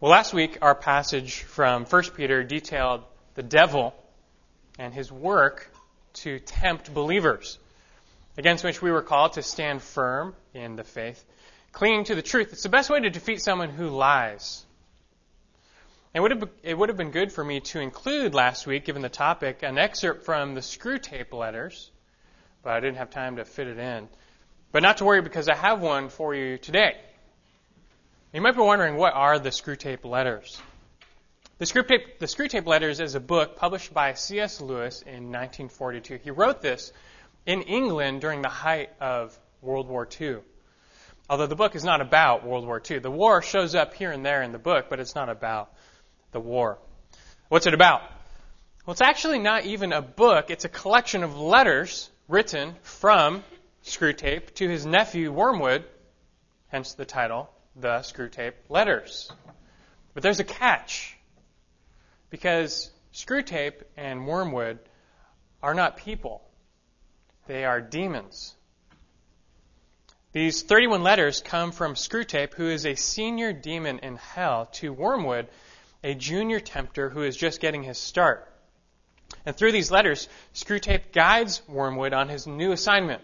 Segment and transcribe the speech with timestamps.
[0.00, 3.04] Well, last week our passage from 1 Peter detailed
[3.36, 3.94] the devil
[4.76, 5.70] and his work
[6.14, 7.58] to tempt believers,
[8.36, 11.24] against which we were called to stand firm in the faith,
[11.70, 12.52] clinging to the truth.
[12.52, 14.66] It's the best way to defeat someone who lies.
[16.12, 19.00] It would, have, it would have been good for me to include last week, given
[19.00, 21.92] the topic, an excerpt from the Screwtape letters,
[22.64, 24.08] but I didn't have time to fit it in.
[24.72, 26.96] But not to worry because I have one for you today.
[28.34, 30.60] You might be wondering, what are the Screwtape letters?
[31.58, 34.60] The Screwtape, the Screwtape Letters is a book published by C.S.
[34.60, 36.16] Lewis in 1942.
[36.16, 36.92] He wrote this
[37.46, 40.38] in England during the height of World War II.
[41.30, 42.98] Although the book is not about World War II.
[42.98, 45.72] The war shows up here and there in the book, but it's not about
[46.32, 46.80] the war.
[47.50, 48.02] What's it about?
[48.84, 50.50] Well, it's actually not even a book.
[50.50, 53.44] It's a collection of letters written from
[53.84, 55.84] Screwtape to his nephew Wormwood,
[56.66, 59.32] hence the title, The Screwtape Letters.
[60.12, 61.16] But there's a catch.
[62.30, 64.78] Because Screwtape and Wormwood
[65.62, 66.42] are not people.
[67.46, 68.54] They are demons.
[70.32, 75.48] These 31 letters come from Screwtape, who is a senior demon in hell, to Wormwood,
[76.02, 78.50] a junior tempter who is just getting his start.
[79.46, 83.22] And through these letters, Screwtape guides Wormwood on his new assignment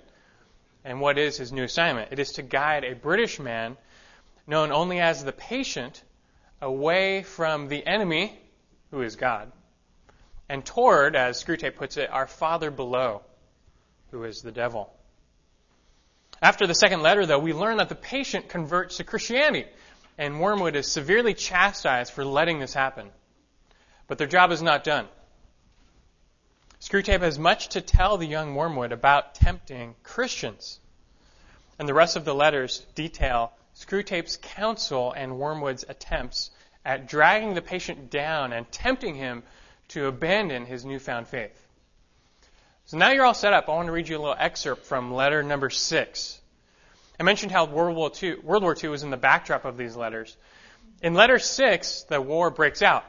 [0.85, 2.13] and what is his new assignment?
[2.13, 3.77] It is to guide a British man
[4.51, 6.03] known only as the patient
[6.61, 8.39] away from the enemy,
[8.91, 9.51] who is God,
[10.49, 13.23] and toward, as Screwtape puts it, our Father below,
[14.11, 14.93] who is the devil.
[16.43, 19.69] After the second letter, though, we learn that the patient converts to Christianity,
[20.19, 23.09] and Wormwood is severely chastised for letting this happen.
[24.09, 25.07] But their job is not done.
[26.81, 30.81] Screwtape has much to tell the young Wormwood about tempting Christians.
[31.79, 36.51] And the rest of the letters detail Screwtape's counsel and Wormwood's attempts
[36.85, 39.43] at dragging the patient down and tempting him
[39.89, 41.67] to abandon his newfound faith.
[42.85, 43.69] So now you're all set up.
[43.69, 46.39] I want to read you a little excerpt from letter number six.
[47.19, 49.97] I mentioned how World War II, World War II was in the backdrop of these
[49.97, 50.37] letters.
[51.03, 53.05] In letter six, the war breaks out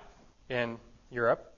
[0.50, 0.78] in
[1.09, 1.53] Europe.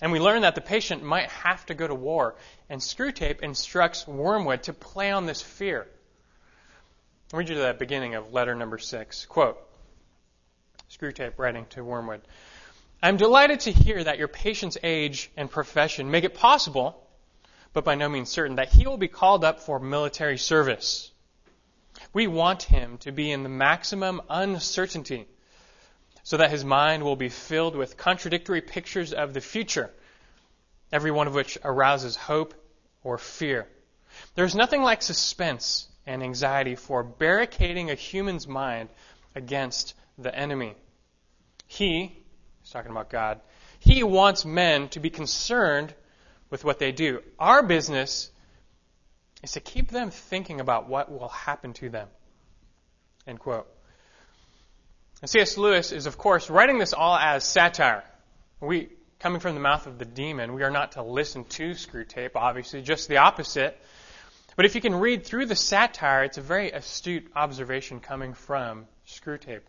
[0.00, 2.36] And we learn that the patient might have to go to war.
[2.68, 5.88] And Screwtape instructs Wormwood to play on this fear.
[7.30, 9.26] I'll read you to that beginning of letter number six.
[9.26, 9.58] Quote
[10.90, 12.22] Screwtape writing to Wormwood
[13.02, 17.06] I'm delighted to hear that your patient's age and profession make it possible,
[17.74, 21.10] but by no means certain, that he will be called up for military service.
[22.14, 25.28] We want him to be in the maximum uncertainty
[26.22, 29.90] so that his mind will be filled with contradictory pictures of the future,
[30.90, 32.54] every one of which arouses hope
[33.04, 33.68] or fear.
[34.34, 38.88] There is nothing like suspense and anxiety for barricading a human's mind
[39.34, 40.74] against the enemy.
[41.66, 42.16] He,
[42.62, 43.40] he's talking about God,
[43.78, 45.94] he wants men to be concerned
[46.48, 47.22] with what they do.
[47.38, 48.30] Our business
[49.42, 52.08] is to keep them thinking about what will happen to them.
[53.26, 53.68] End quote.
[55.20, 55.58] And C.S.
[55.58, 58.02] Lewis is, of course, writing this all as satire.
[58.60, 58.88] We,
[59.20, 62.80] coming from the mouth of the demon, we are not to listen to Screwtape, obviously,
[62.80, 63.78] just the opposite.
[64.58, 68.88] But if you can read through the satire, it's a very astute observation coming from
[69.06, 69.60] Screwtape.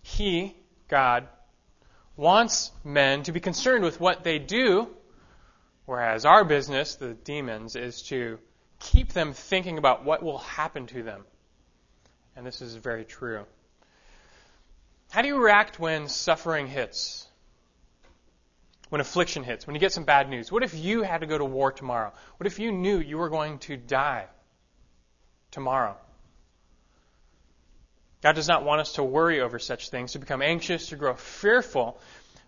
[0.00, 0.56] He,
[0.88, 1.28] God,
[2.16, 4.88] wants men to be concerned with what they do,
[5.84, 8.38] whereas our business, the demons, is to
[8.80, 11.26] keep them thinking about what will happen to them.
[12.34, 13.44] And this is very true.
[15.10, 17.25] How do you react when suffering hits?
[18.88, 19.66] When affliction hits?
[19.66, 20.52] When you get some bad news?
[20.52, 22.12] What if you had to go to war tomorrow?
[22.36, 24.26] What if you knew you were going to die
[25.50, 25.96] tomorrow?
[28.22, 31.14] God does not want us to worry over such things, to become anxious, to grow
[31.14, 32.00] fearful.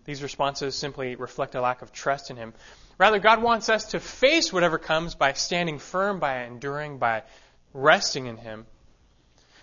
[0.05, 2.53] These responses simply reflect a lack of trust in Him.
[2.97, 7.23] Rather, God wants us to face whatever comes by standing firm, by enduring, by
[7.73, 8.65] resting in Him.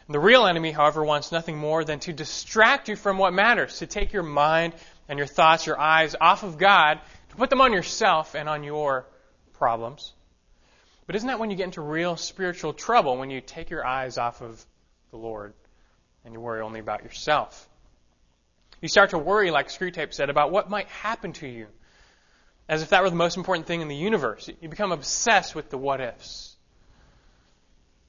[0.08, 3.86] The real enemy, however, wants nothing more than to distract you from what matters, to
[3.86, 4.74] take your mind
[5.08, 8.62] and your thoughts, your eyes off of God, to put them on yourself and on
[8.62, 9.06] your
[9.54, 10.12] problems.
[11.06, 14.18] But isn't that when you get into real spiritual trouble, when you take your eyes
[14.18, 14.64] off of
[15.10, 15.54] the Lord
[16.24, 17.68] and you worry only about yourself?
[18.80, 21.66] You start to worry, like Screwtape said, about what might happen to you,
[22.68, 24.50] as if that were the most important thing in the universe.
[24.60, 26.55] You become obsessed with the what ifs.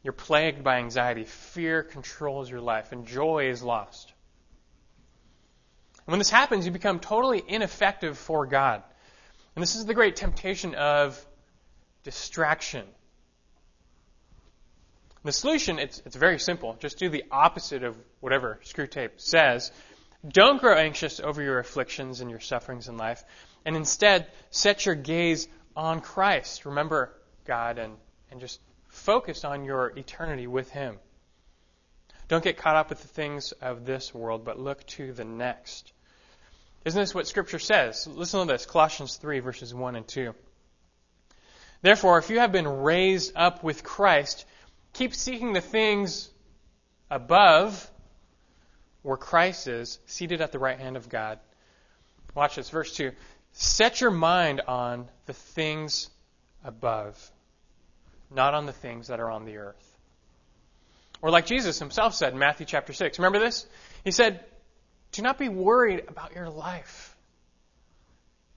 [0.07, 1.25] You're plagued by anxiety.
[1.25, 4.13] Fear controls your life, and joy is lost.
[6.05, 8.83] And when this happens, you become totally ineffective for God.
[9.53, 11.21] And this is the great temptation of
[12.05, 12.85] distraction.
[15.25, 16.77] The solution, it's, it's very simple.
[16.79, 19.73] Just do the opposite of whatever Screwtape says.
[20.25, 23.25] Don't grow anxious over your afflictions and your sufferings in life,
[23.65, 26.63] and instead set your gaze on Christ.
[26.63, 27.11] Remember
[27.43, 27.97] God and,
[28.31, 28.61] and just
[28.97, 30.97] focus on your eternity with Him.
[32.27, 35.93] Don't get caught up with the things of this world, but look to the next.
[36.83, 38.07] Isn't this what Scripture says?
[38.07, 40.33] Listen to this Colossians 3, verses 1 and 2.
[41.81, 44.45] Therefore, if you have been raised up with Christ,
[44.93, 46.29] keep seeking the things
[47.09, 47.89] above
[49.03, 51.39] where Christ is, seated at the right hand of God.
[52.35, 53.11] Watch this, verse 2.
[53.53, 56.09] Set your mind on the things
[56.63, 57.31] above,
[58.29, 59.97] not on the things that are on the earth.
[61.21, 63.17] Or like Jesus himself said in Matthew chapter 6.
[63.19, 63.65] Remember this?
[64.03, 64.43] He said,
[65.11, 67.15] Do not be worried about your life.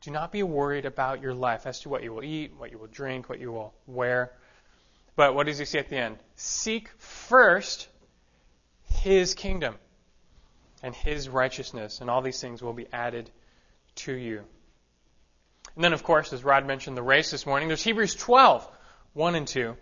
[0.02, 2.78] Do not be worried about your life as to what you will eat, what you
[2.78, 4.32] will drink, what you will wear.
[5.14, 6.18] But what does he say at the end?
[6.36, 7.88] Seek first
[9.02, 9.76] his kingdom
[10.82, 13.30] and his righteousness, and all these things will be added
[13.96, 14.42] to you.
[15.74, 18.66] And then, of course, as Rod mentioned the race this morning, there's Hebrews 12,
[19.14, 19.76] 1 and 2.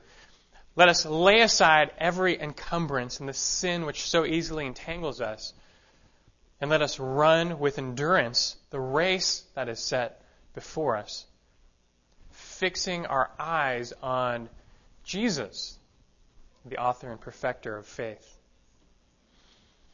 [0.77, 5.53] Let us lay aside every encumbrance and the sin which so easily entangles us,
[6.61, 10.23] and let us run with endurance the race that is set
[10.55, 11.27] before us,
[12.31, 14.49] fixing our eyes on
[15.05, 15.79] Jesus,
[16.65, 18.37] the author and perfecter of faith.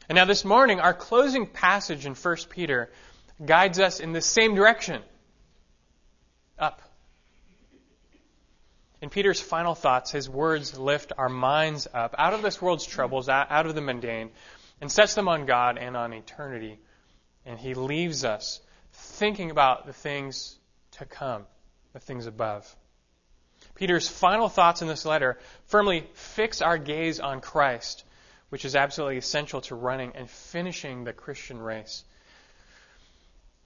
[0.07, 2.91] And now this morning, our closing passage in 1 Peter
[3.43, 5.01] guides us in the same direction
[6.59, 6.81] up.
[9.01, 13.29] In Peter's final thoughts, his words lift our minds up out of this world's troubles,
[13.29, 14.31] out of the mundane,
[14.81, 16.79] and sets them on God and on eternity.
[17.45, 18.61] And he leaves us
[18.93, 20.57] thinking about the things
[20.91, 21.45] to come,
[21.93, 22.73] the things above.
[23.75, 28.05] Peter's final thoughts in this letter firmly fix our gaze on Christ,
[28.49, 32.05] which is absolutely essential to running and finishing the Christian race.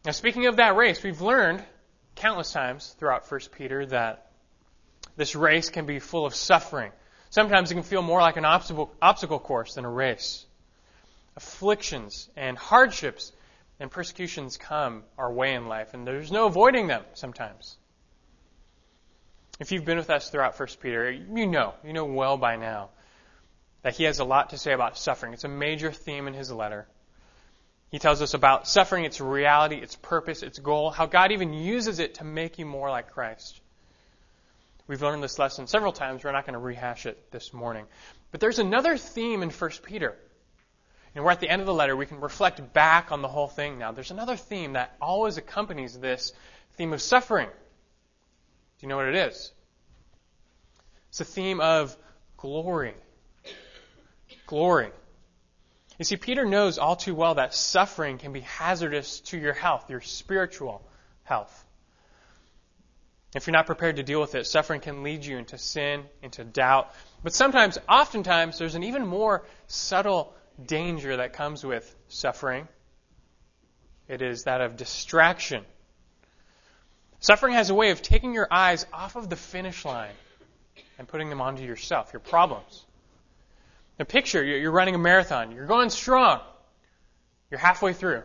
[0.06, 1.64] Now, speaking of that race, we've learned
[2.16, 4.29] countless times throughout 1 Peter that
[5.20, 6.94] this race can be full of suffering.
[7.30, 10.46] Sometimes it can feel more like an obstacle, obstacle course than a race.
[11.36, 13.34] Afflictions and hardships
[13.82, 17.78] and persecutions come our way in life, and there's no avoiding them sometimes.
[19.60, 22.92] If you've been with us throughout 1 Peter, you know, you know well by now
[23.82, 25.34] that he has a lot to say about suffering.
[25.34, 26.88] It's a major theme in his letter.
[27.92, 32.00] He tells us about suffering, its reality, its purpose, its goal, how God even uses
[32.00, 33.60] it to make you more like Christ.
[34.90, 36.24] We've learned this lesson several times.
[36.24, 37.86] We're not going to rehash it this morning.
[38.32, 40.18] But there's another theme in 1 Peter.
[41.14, 41.96] And we're at the end of the letter.
[41.96, 43.92] We can reflect back on the whole thing now.
[43.92, 46.34] There's another theme that always accompanies this
[46.74, 47.50] theme of suffering.
[47.50, 47.54] Do
[48.82, 49.52] you know what it is?
[51.10, 51.96] It's the theme of
[52.36, 52.96] glory.
[54.48, 54.90] Glory.
[56.00, 59.88] You see, Peter knows all too well that suffering can be hazardous to your health,
[59.92, 60.84] your spiritual
[61.26, 61.64] health.
[63.36, 66.44] If you're not prepared to deal with it, suffering can lead you into sin, into
[66.44, 66.92] doubt.
[67.24, 70.34] But sometimes, oftentimes, there's an even more subtle
[70.66, 72.68] danger that comes with suffering.
[74.08, 75.64] It is that of distraction.
[77.20, 80.16] Suffering has a way of taking your eyes off of the finish line
[80.98, 82.86] and putting them onto yourself, your problems.
[84.00, 85.52] Now, picture you're running a marathon.
[85.52, 86.40] You're going strong.
[87.52, 88.24] You're halfway through.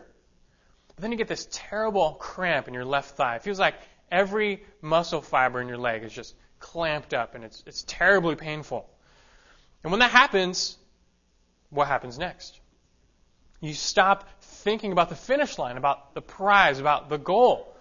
[0.88, 3.36] But then you get this terrible cramp in your left thigh.
[3.36, 3.74] It feels like
[4.14, 8.88] every muscle fiber in your leg is just clamped up and it's, it's terribly painful.
[9.82, 10.78] And when that happens,
[11.70, 12.60] what happens next?
[13.60, 17.76] You stop thinking about the finish line, about the prize, about the goal.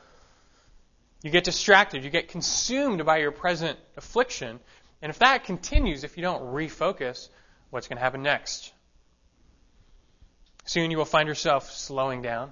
[1.22, 2.04] You get distracted.
[2.04, 4.60] You get consumed by your present affliction.
[5.02, 7.30] And if that continues, if you don't refocus,
[7.70, 8.74] what's going to happen next?
[10.66, 12.52] Soon you will find yourself slowing down,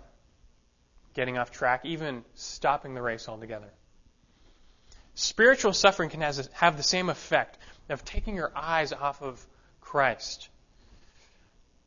[1.14, 3.70] getting off track, even stopping the race altogether.
[5.14, 7.58] Spiritual suffering can have the same effect
[7.90, 9.46] of taking your eyes off of
[9.82, 10.50] Christ,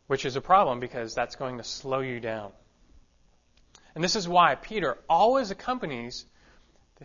[0.06, 2.52] which is a problem because that's going to slow you down.
[3.94, 6.26] And this is why Peter always accompanies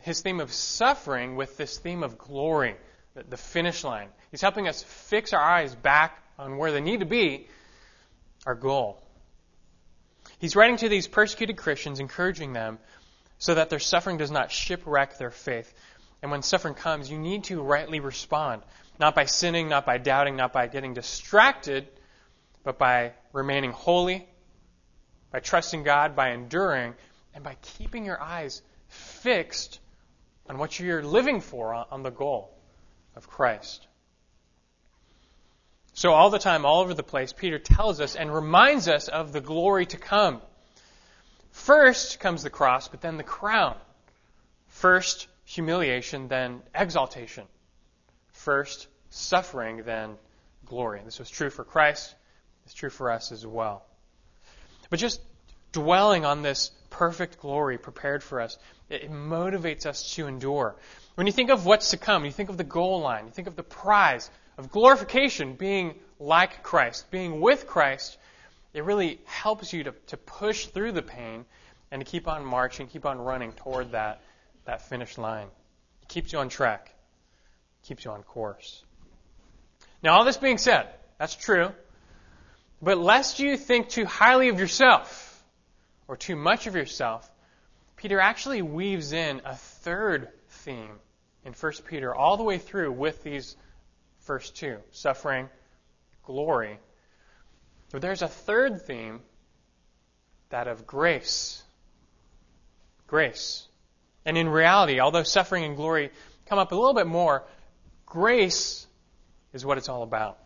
[0.02, 2.76] his theme of suffering with this theme of glory,
[3.30, 4.10] the finish line.
[4.32, 7.48] He's helping us fix our eyes back on where they need to be,
[8.46, 9.02] our goal.
[10.40, 12.80] He's writing to these persecuted Christians, encouraging them
[13.38, 15.74] so that their suffering does not shipwreck their faith.
[16.22, 18.62] And when suffering comes, you need to rightly respond.
[19.00, 21.88] Not by sinning, not by doubting, not by getting distracted,
[22.64, 24.28] but by remaining holy,
[25.32, 26.96] by trusting God, by enduring,
[27.34, 29.80] and by keeping your eyes fixed
[30.48, 32.58] on what you're living for, on the goal
[33.16, 33.88] of Christ.
[36.00, 39.34] So, all the time, all over the place, Peter tells us and reminds us of
[39.34, 40.42] the glory to come.
[41.52, 43.76] First comes the cross, but then the crown.
[44.70, 47.44] First humiliation, then exaltation.
[48.32, 50.16] First suffering, then
[50.66, 51.02] glory.
[51.04, 52.16] This was true for Christ.
[52.64, 53.86] It's true for us as well.
[54.90, 55.20] But just
[55.74, 58.58] dwelling on this perfect glory prepared for us,
[58.90, 60.78] it motivates us to endure.
[61.16, 63.50] When you think of what's to come, you think of the goal line, you think
[63.50, 68.18] of the prize of glorification, being like Christ, being with Christ,
[68.74, 71.46] it really helps you to, to push through the pain
[71.92, 74.22] and to keep on marching, keep on running toward that,
[74.66, 75.48] that finish line.
[76.02, 76.94] It keeps you on track,
[77.82, 78.84] it keeps you on course.
[80.04, 81.72] Now, all this being said, that's true.
[82.82, 85.42] But lest you think too highly of yourself
[86.06, 87.30] or too much of yourself,
[87.96, 91.00] Peter actually weaves in a third theme
[91.46, 93.56] in 1 Peter all the way through with these
[94.30, 95.50] first two suffering,
[96.24, 96.78] glory.
[97.92, 99.22] But there's a third theme
[100.50, 101.64] that of grace.
[103.08, 103.68] Grace.
[104.26, 106.12] And in reality, although suffering and glory
[106.46, 107.44] come up a little bit more,
[108.06, 108.86] grace
[109.52, 110.38] is what it's all about.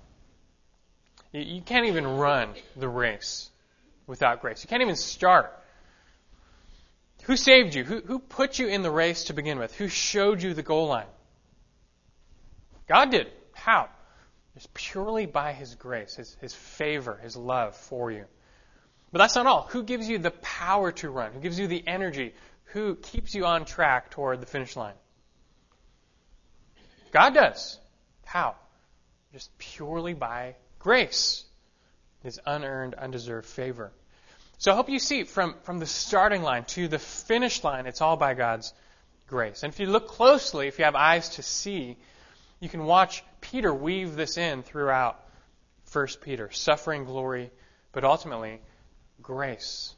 [1.33, 3.51] You can't even run the race
[4.07, 4.63] without grace.
[4.63, 5.51] You can't even start.
[7.23, 7.83] Who saved you?
[7.83, 9.75] Who, who put you in the race to begin with?
[9.75, 11.11] Who showed you the goal line?
[12.87, 13.27] God did.
[13.63, 13.87] How?
[14.57, 18.25] It's purely by His grace, His, His favor, His love for you.
[19.13, 19.67] But that's not all.
[19.69, 21.31] Who gives you the power to run?
[21.31, 22.33] Who gives you the energy?
[22.73, 24.95] Who keeps you on track toward the finish line?
[27.11, 27.79] God does.
[28.25, 28.55] How?
[29.31, 31.45] Just purely by grace,
[32.21, 33.93] His unearned, undeserved favor.
[34.57, 38.01] So I hope you see from, from the starting line to the finish line, it's
[38.01, 38.73] all by God's
[39.27, 39.63] grace.
[39.63, 41.95] And if you look closely, if you have eyes to see,
[42.63, 45.19] you can watch Peter weave this in throughout
[45.91, 47.51] 1 Peter suffering, glory,
[47.91, 48.61] but ultimately
[49.21, 49.93] grace.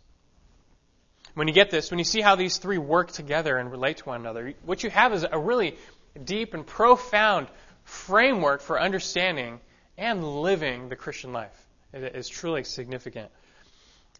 [1.35, 4.05] When you get this, when you see how these three work together and relate to
[4.05, 5.77] one another, what you have is a really
[6.23, 7.49] deep and profound
[7.83, 9.59] framework for understanding
[9.95, 11.67] and living the Christian life.
[11.93, 13.29] It is truly significant.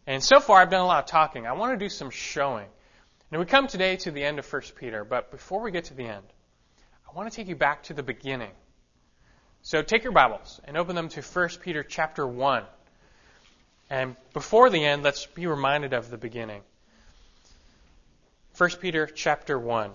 [0.06, 1.48] And so far, I've done a lot of talking.
[1.48, 2.68] I want to do some showing.
[3.32, 5.96] Now, we come today to the end of 1 Peter, but before we get to
[5.96, 6.26] the end,
[7.16, 8.52] I want to take you back to the beginning.
[9.62, 12.64] So take your Bibles and open them to 1 Peter chapter 1.
[13.90, 16.62] And before the end, let's be reminded of the beginning.
[18.58, 19.92] 1 Peter chapter 1.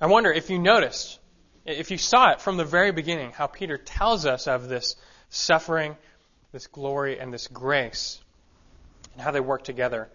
[0.00, 1.18] I wonder if you noticed,
[1.66, 4.96] if you saw it from the very beginning, how Peter tells us of this
[5.28, 5.96] suffering,
[6.52, 8.18] this glory, and this grace,
[9.12, 10.08] and how they work together.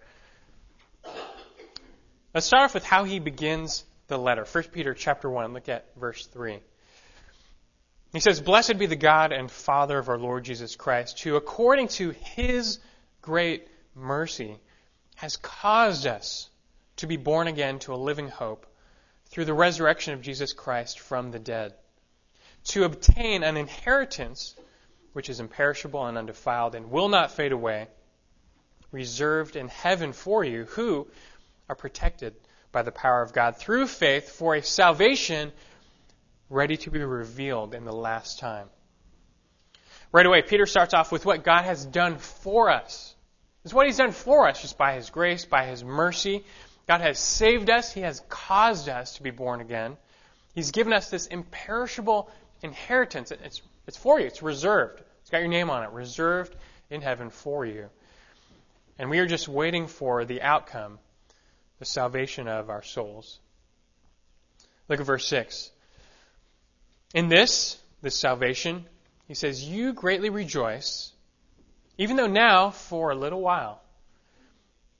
[2.34, 4.46] Let's start off with how he begins the letter.
[4.50, 6.60] 1 Peter chapter 1, look at verse 3.
[8.14, 11.88] He says, Blessed be the God and Father of our Lord Jesus Christ, who according
[11.88, 12.78] to his
[13.20, 14.58] great mercy
[15.16, 16.48] has caused us
[16.96, 18.66] to be born again to a living hope
[19.26, 21.74] through the resurrection of Jesus Christ from the dead,
[22.64, 24.54] to obtain an inheritance
[25.12, 27.88] which is imperishable and undefiled and will not fade away,
[28.90, 31.08] reserved in heaven for you, who
[31.72, 32.34] are protected
[32.70, 35.52] by the power of God through faith for a salvation
[36.50, 38.68] ready to be revealed in the last time.
[40.12, 43.14] Right away, Peter starts off with what God has done for us.
[43.64, 46.44] It's what He's done for us, just by His grace, by His mercy.
[46.86, 47.90] God has saved us.
[47.90, 49.96] He has caused us to be born again.
[50.54, 52.28] He's given us this imperishable
[52.60, 53.30] inheritance.
[53.30, 54.26] It's, it's for you.
[54.26, 55.00] It's reserved.
[55.22, 55.90] It's got your name on it.
[55.92, 56.54] Reserved
[56.90, 57.88] in heaven for you.
[58.98, 60.98] And we are just waiting for the outcome,
[61.82, 63.40] the salvation of our souls.
[64.88, 65.68] Look at verse 6.
[67.12, 68.86] In this, this salvation,
[69.26, 71.10] he says, You greatly rejoice,
[71.98, 73.82] even though now, for a little while,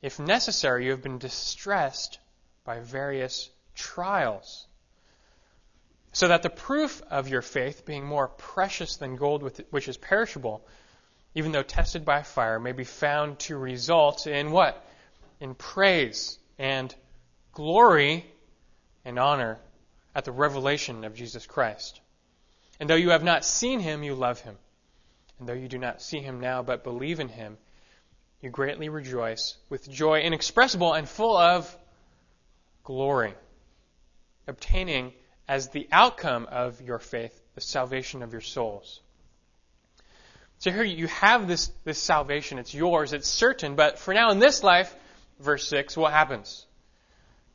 [0.02, 2.18] if necessary, you have been distressed
[2.64, 4.66] by various trials,
[6.10, 10.66] so that the proof of your faith, being more precious than gold which is perishable,
[11.36, 14.84] even though tested by fire, may be found to result in what?
[15.38, 16.94] In praise and
[17.50, 18.24] glory
[19.04, 19.58] and honor
[20.14, 22.00] at the revelation of Jesus Christ.
[22.78, 24.56] And though you have not seen him, you love him.
[25.40, 27.58] And though you do not see him now, but believe in him,
[28.40, 31.76] you greatly rejoice with joy inexpressible and full of
[32.84, 33.34] glory,
[34.46, 35.12] obtaining
[35.48, 39.00] as the outcome of your faith the salvation of your souls.
[40.60, 42.60] So here you have this, this salvation.
[42.60, 43.12] It's yours.
[43.12, 43.74] It's certain.
[43.74, 44.94] But for now in this life,
[45.42, 46.66] verse 6, what happens?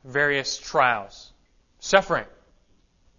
[0.04, 1.32] Various trials,
[1.80, 2.26] suffering.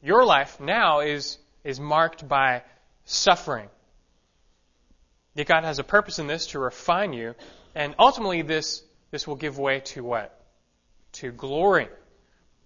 [0.01, 2.63] Your life now is, is marked by
[3.05, 3.67] suffering.
[5.35, 7.35] Yet God has a purpose in this to refine you,
[7.75, 10.39] and ultimately this, this will give way to what?
[11.13, 11.87] To glory.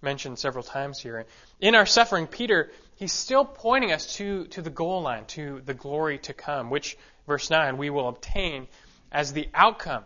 [0.02, 1.26] Mentioned several times here.
[1.60, 5.74] In our suffering, Peter, he's still pointing us to, to the goal line, to the
[5.74, 6.96] glory to come, which,
[7.26, 8.68] verse 9, we will obtain
[9.10, 10.04] as the outcome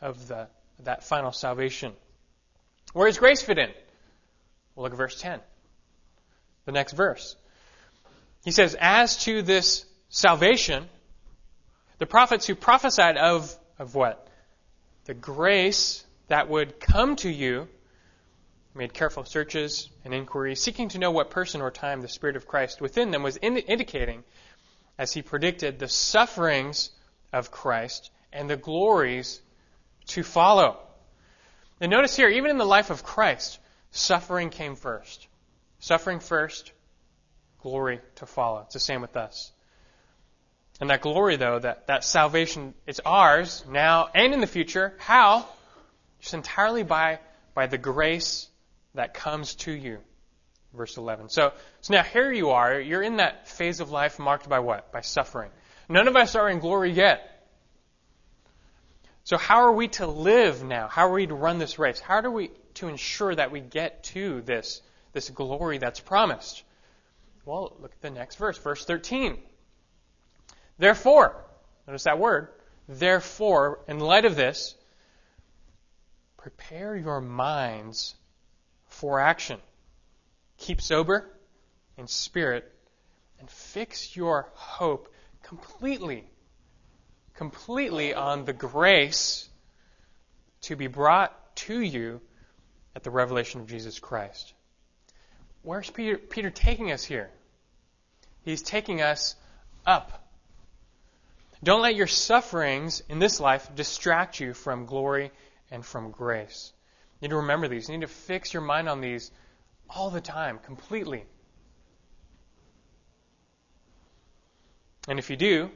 [0.00, 0.48] of the,
[0.84, 1.92] that final salvation.
[2.92, 3.70] Where does grace fit in?
[4.74, 5.40] We'll look at verse 10.
[6.64, 7.36] The next verse.
[8.44, 10.88] He says, As to this salvation,
[11.98, 14.28] the prophets who prophesied of, of what?
[15.04, 17.68] The grace that would come to you
[18.74, 22.46] made careful searches and inquiries, seeking to know what person or time the Spirit of
[22.46, 24.24] Christ within them was in, indicating
[24.98, 26.90] as he predicted the sufferings
[27.32, 29.42] of Christ and the glories
[30.08, 30.78] to follow.
[31.80, 33.58] And notice here, even in the life of Christ,
[33.90, 35.26] suffering came first.
[35.80, 36.72] Suffering first,
[37.60, 38.60] glory to follow.
[38.60, 39.52] It's the same with us.
[40.80, 44.94] And that glory, though, that, that salvation, it's ours now and in the future.
[44.98, 45.46] How?
[46.20, 47.18] Just entirely by,
[47.54, 48.48] by the grace
[48.94, 49.98] that comes to you.
[50.74, 51.28] Verse 11.
[51.28, 52.80] So, so now here you are.
[52.80, 54.90] You're in that phase of life marked by what?
[54.92, 55.50] By suffering.
[55.88, 57.31] None of us are in glory yet.
[59.24, 60.88] So how are we to live now?
[60.88, 62.00] How are we to run this race?
[62.00, 66.64] How are we to ensure that we get to this, this glory that's promised?
[67.44, 69.38] Well, look at the next verse, verse 13.
[70.78, 71.44] Therefore,
[71.86, 72.48] notice that word,
[72.88, 74.74] therefore, in light of this,
[76.36, 78.14] prepare your minds
[78.88, 79.60] for action.
[80.58, 81.28] Keep sober
[81.96, 82.70] in spirit
[83.38, 85.12] and fix your hope
[85.42, 86.24] completely
[87.42, 89.48] completely on the grace
[90.60, 92.20] to be brought to you
[92.94, 94.54] at the revelation of Jesus Christ.
[95.62, 97.30] Where's Peter, Peter taking us here?
[98.44, 99.34] He's taking us
[99.84, 100.24] up.
[101.64, 105.32] Don't let your sufferings in this life distract you from glory
[105.68, 106.72] and from grace.
[107.20, 107.88] You need to remember these.
[107.88, 109.32] You need to fix your mind on these
[109.90, 111.24] all the time, completely.
[115.08, 115.72] And if you do,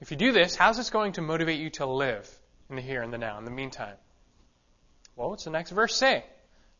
[0.00, 2.28] if you do this, how's this going to motivate you to live
[2.68, 3.96] in the here and the now, in the meantime?
[5.14, 6.24] Well, what's the next verse say?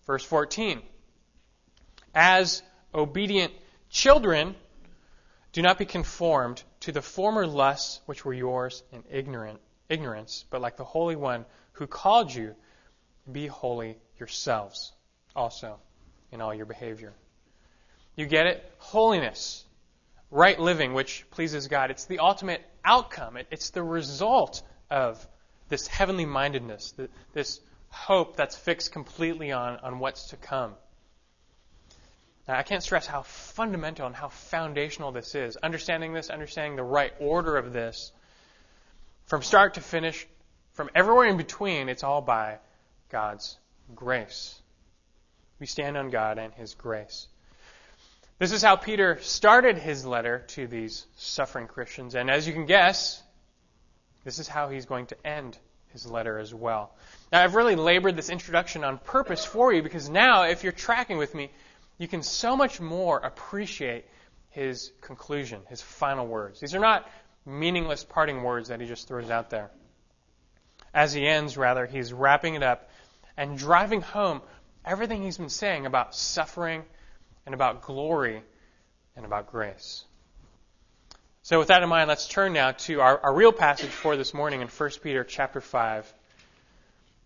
[0.07, 0.83] Verse 14.
[2.15, 2.63] As
[2.95, 3.53] obedient
[3.91, 4.55] children,
[5.53, 10.61] do not be conformed to the former lusts which were yours in ignorant, ignorance, but
[10.61, 12.55] like the Holy One who called you,
[13.31, 14.93] be holy yourselves
[15.35, 15.79] also
[16.33, 17.13] in all your behavior.
[18.17, 18.73] You get it?
[18.79, 19.66] Holiness
[20.31, 21.91] right living, which pleases God.
[21.91, 23.37] It's the ultimate outcome.
[23.37, 25.27] It, it's the result of
[25.69, 30.75] this heavenly mindedness, the, this hope that's fixed completely on, on what's to come.
[32.47, 35.57] Now, I can't stress how fundamental and how foundational this is.
[35.57, 38.13] Understanding this, understanding the right order of this,
[39.25, 40.27] from start to finish,
[40.75, 42.59] from everywhere in between, it's all by
[43.11, 43.59] God's
[43.95, 44.61] grace.
[45.59, 47.27] We stand on God and His grace.
[48.39, 52.67] This is how Peter started his letter to these suffering Christians, and as you can
[52.67, 53.23] guess,
[54.25, 55.57] this is how he's going to end
[55.89, 56.95] his letter as well.
[57.33, 61.17] Now, I've really labored this introduction on purpose for you because now, if you're tracking
[61.17, 61.51] with me,
[61.97, 64.05] you can so much more appreciate
[64.51, 66.61] his conclusion, his final words.
[66.61, 67.09] These are not
[67.47, 69.71] meaningless parting words that he just throws out there.
[70.93, 72.91] As he ends, rather, he's wrapping it up
[73.35, 74.43] and driving home
[74.85, 76.85] everything he's been saying about suffering
[77.47, 78.43] and about glory
[79.17, 80.05] and about grace.
[81.43, 84.35] So with that in mind, let's turn now to our, our real passage for this
[84.35, 86.13] morning in 1 Peter chapter 5.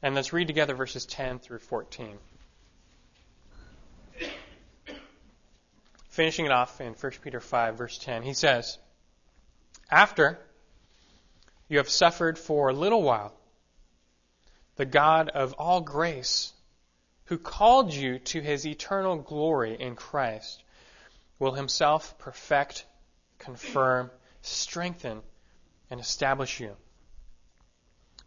[0.02, 2.18] And let's read together verses 10 through 14.
[6.10, 8.78] Finishing it off in 1 Peter 5, verse 10, he says,
[9.90, 10.38] After
[11.68, 13.32] you have suffered for a little while,
[14.76, 16.52] the God of all grace,
[17.30, 20.64] who called you to his eternal glory in Christ,
[21.38, 22.84] will himself perfect,
[23.38, 24.10] confirm,
[24.42, 25.22] strengthen,
[25.90, 26.74] and establish you.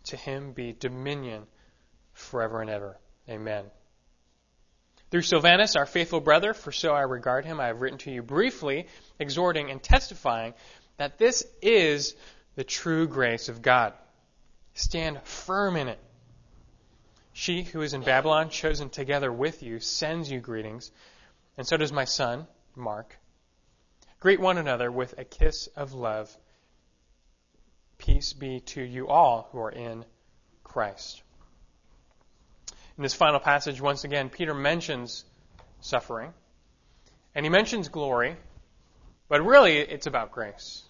[0.05, 1.43] To him be dominion
[2.13, 2.97] forever and ever.
[3.27, 3.65] Amen.
[5.11, 8.23] Through Silvanus, our faithful brother, for so I regard him, I have written to you
[8.23, 8.87] briefly,
[9.19, 10.53] exhorting and testifying
[10.95, 12.15] that this is
[12.55, 13.93] the true grace of God.
[14.75, 15.99] Stand firm in it
[17.33, 20.91] she who is in Babylon, chosen together with you, sends you greetings,
[21.57, 23.17] and so does my son, Mark.
[24.19, 26.35] Greet one another with a kiss of love.
[27.97, 30.05] Peace be to you all who are in
[30.63, 31.23] Christ.
[32.97, 35.25] In this final passage, once again, Peter mentions
[35.81, 36.33] suffering,
[37.33, 38.37] and he mentions glory,
[39.27, 40.83] but really it's about grace.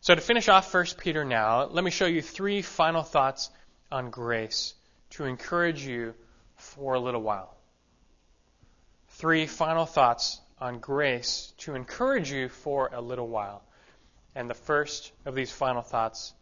[0.00, 3.50] So to finish off 1 Peter now, let me show you three final thoughts
[3.92, 4.74] on grace
[5.10, 6.14] to encourage you
[6.56, 7.54] for a little while.
[9.08, 13.62] Three final thoughts on grace to encourage you for a little while.
[14.34, 16.32] And the first of these final thoughts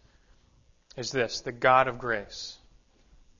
[0.96, 2.56] is this the God of grace.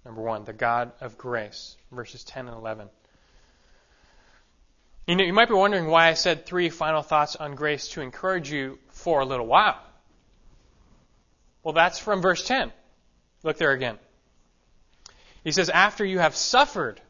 [0.05, 2.89] Number one, the God of grace, verses 10 and 11.
[5.07, 8.01] You, know, you might be wondering why I said three final thoughts on grace to
[8.01, 9.79] encourage you for a little while.
[11.63, 12.73] Well, that's from verse 10.
[13.43, 13.99] Look there again.
[15.45, 17.01] He says, After you have suffered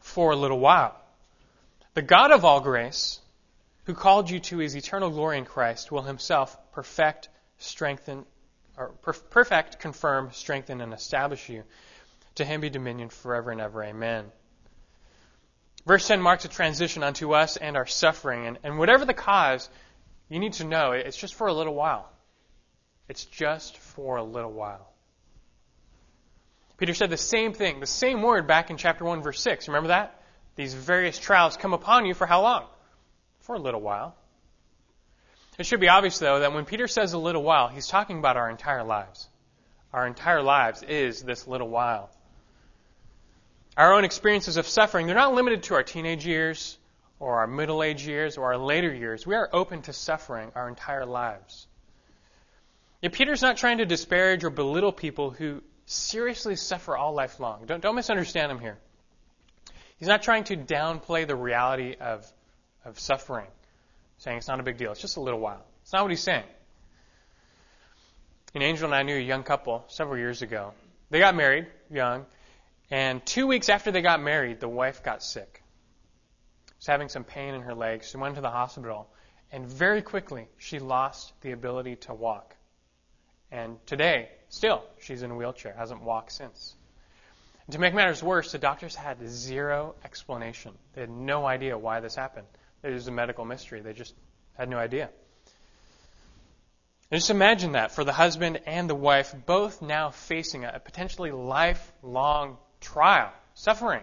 [0.00, 1.00] for a little while,
[1.94, 3.20] the God of all grace,
[3.84, 8.26] who called you to his eternal glory in Christ, will himself perfect, strengthen,
[8.76, 8.88] or
[9.30, 11.64] perfect, confirm, strengthen, and establish you.
[12.36, 13.84] To him be dominion forever and ever.
[13.84, 14.24] Amen.
[15.86, 18.46] Verse 10 marks a transition unto us and our suffering.
[18.46, 19.68] And, and whatever the cause,
[20.28, 22.10] you need to know it's just for a little while.
[23.08, 24.93] It's just for a little while.
[26.76, 29.68] Peter said the same thing, the same word back in chapter 1, verse 6.
[29.68, 30.20] Remember that?
[30.56, 32.64] These various trials come upon you for how long?
[33.40, 34.16] For a little while.
[35.58, 38.36] It should be obvious, though, that when Peter says a little while, he's talking about
[38.36, 39.28] our entire lives.
[39.92, 42.10] Our entire lives is this little while.
[43.76, 46.78] Our own experiences of suffering, they're not limited to our teenage years
[47.20, 49.26] or our middle age years or our later years.
[49.26, 51.68] We are open to suffering our entire lives.
[53.00, 57.66] Yet Peter's not trying to disparage or belittle people who seriously suffer all life long.
[57.66, 58.78] Don't, don't misunderstand him here.
[59.98, 62.26] He's not trying to downplay the reality of,
[62.84, 63.46] of suffering,
[64.18, 65.64] saying it's not a big deal, it's just a little while.
[65.82, 66.44] It's not what he's saying.
[68.54, 70.72] Angela and I knew a young couple several years ago.
[71.10, 72.24] They got married, young,
[72.90, 75.62] and two weeks after they got married, the wife got sick.
[76.66, 78.10] She was having some pain in her legs.
[78.10, 79.08] She went to the hospital,
[79.50, 82.54] and very quickly she lost the ability to walk.
[83.50, 86.74] And today, still, she's in a wheelchair, hasn't walked since.
[87.66, 90.72] And to make matters worse, the doctors had zero explanation.
[90.94, 92.46] They had no idea why this happened.
[92.82, 93.80] It was a medical mystery.
[93.80, 94.14] They just
[94.56, 95.10] had no idea.
[97.10, 101.30] And just imagine that for the husband and the wife, both now facing a potentially
[101.30, 104.02] lifelong trial, suffering.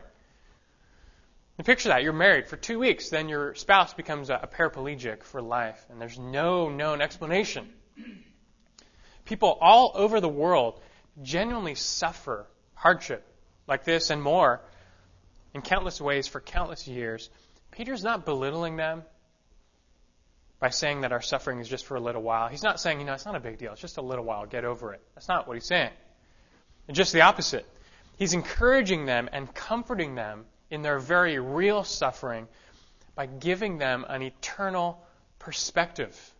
[1.58, 2.04] And picture that.
[2.04, 6.18] You're married for two weeks, then your spouse becomes a paraplegic for life, and there's
[6.18, 7.70] no known explanation.
[9.32, 10.78] People all over the world
[11.24, 13.26] genuinely suffer hardship
[13.66, 14.60] like this and more
[15.54, 17.30] in countless ways for countless years.
[17.72, 19.04] Peter's not belittling them
[20.60, 22.50] by saying that our suffering is just for a little while.
[22.50, 23.72] He's not saying, you know, it's not a big deal.
[23.72, 24.46] It's just a little while.
[24.46, 25.02] Get over it.
[25.16, 25.92] That's not what he's saying.
[26.90, 27.66] It's just the opposite.
[28.18, 32.50] He's encouraging them and comforting them in their very real suffering
[33.16, 35.02] by giving them an eternal
[35.40, 36.31] perspective.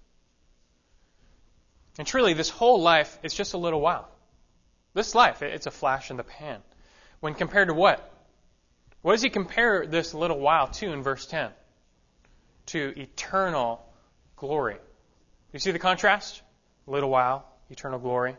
[1.98, 4.10] And truly, this whole life is just a little while.
[4.94, 6.62] This life, it's a flash in the pan.
[7.20, 8.08] When compared to what?
[9.02, 11.52] What does he compare this little while to in verse 10?
[12.68, 13.86] To eternal
[14.36, 14.78] glory.
[15.54, 16.42] You see the contrast?
[16.88, 18.36] Little while, eternal glory.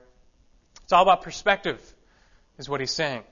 [0.84, 1.80] It's all about perspective,
[2.58, 3.22] is what he's saying.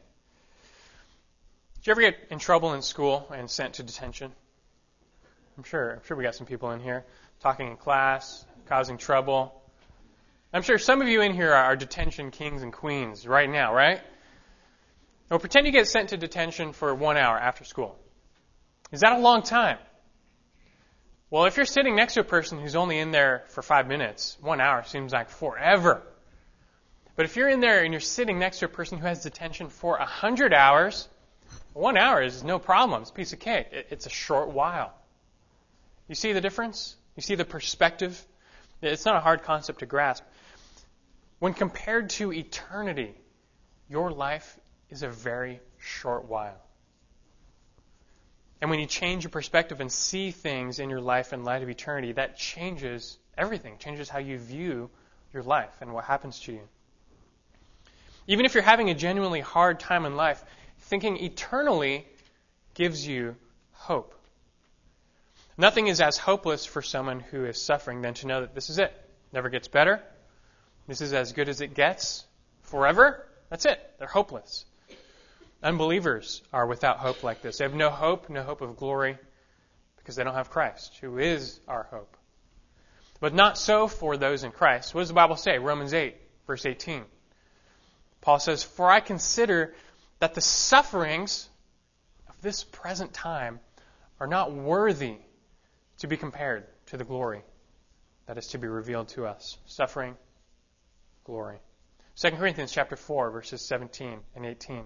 [1.76, 4.33] Did you ever get in trouble in school and sent to detention?
[5.56, 5.92] I'm sure.
[5.92, 7.04] I'm sure we got some people in here
[7.40, 9.59] talking in class, causing trouble.
[10.52, 14.00] I'm sure some of you in here are detention kings and queens right now, right?
[15.28, 17.96] Well, pretend you get sent to detention for one hour after school.
[18.90, 19.78] Is that a long time?
[21.30, 24.36] Well, if you're sitting next to a person who's only in there for five minutes,
[24.40, 26.02] one hour seems like forever.
[27.14, 29.68] But if you're in there and you're sitting next to a person who has detention
[29.68, 31.08] for a hundred hours,
[31.74, 33.02] one hour is no problem.
[33.02, 33.68] It's a piece of cake.
[33.70, 34.92] It's a short while.
[36.08, 36.96] You see the difference?
[37.14, 38.20] You see the perspective?
[38.82, 40.24] It's not a hard concept to grasp.
[41.40, 43.14] When compared to eternity,
[43.88, 44.59] your life
[44.90, 46.61] is a very short while.
[48.61, 51.70] And when you change your perspective and see things in your life in light of
[51.70, 54.90] eternity, that changes everything, changes how you view
[55.33, 56.68] your life and what happens to you.
[58.26, 60.44] Even if you're having a genuinely hard time in life,
[60.81, 62.07] thinking eternally
[62.74, 63.35] gives you
[63.72, 64.14] hope.
[65.57, 68.79] Nothing is as hopeless for someone who is suffering than to know that this is
[68.79, 68.92] it.
[69.33, 70.03] Never gets better.
[70.86, 72.24] This is as good as it gets
[72.62, 73.26] forever.
[73.48, 73.80] That's it.
[73.98, 74.64] They're hopeless.
[75.62, 77.58] Unbelievers are without hope like this.
[77.58, 79.18] They have no hope, no hope of glory,
[79.96, 82.16] because they don't have Christ, who is our hope.
[83.20, 84.94] But not so for those in Christ.
[84.94, 85.58] What does the Bible say?
[85.58, 86.16] Romans 8,
[86.46, 87.04] verse 18.
[88.22, 89.74] Paul says, For I consider
[90.18, 91.48] that the sufferings
[92.28, 93.60] of this present time
[94.18, 95.16] are not worthy
[95.98, 97.42] to be compared to the glory
[98.26, 99.58] that is to be revealed to us.
[99.66, 100.16] Suffering,
[101.24, 101.59] glory.
[102.16, 104.85] 2 Corinthians chapter 4 verses 17 and 18.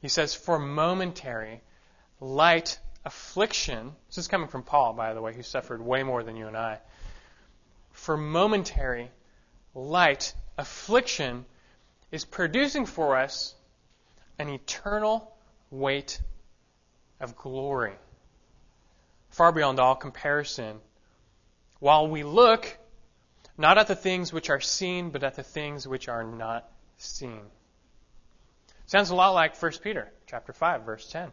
[0.00, 1.62] He says, "For momentary
[2.20, 6.36] light affliction, this is coming from Paul by the way, who suffered way more than
[6.36, 6.78] you and I.
[7.92, 9.10] For momentary
[9.74, 11.44] light affliction
[12.10, 13.54] is producing for us
[14.38, 15.36] an eternal
[15.70, 16.20] weight
[17.20, 17.94] of glory,
[19.30, 20.80] far beyond all comparison.
[21.78, 22.78] While we look
[23.56, 27.42] not at the things which are seen, but at the things which are not seen.
[28.86, 31.30] Sounds a lot like 1 Peter chapter 5 verse 10.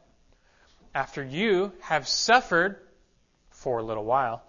[0.94, 2.80] After you have suffered
[3.50, 4.44] for a little while,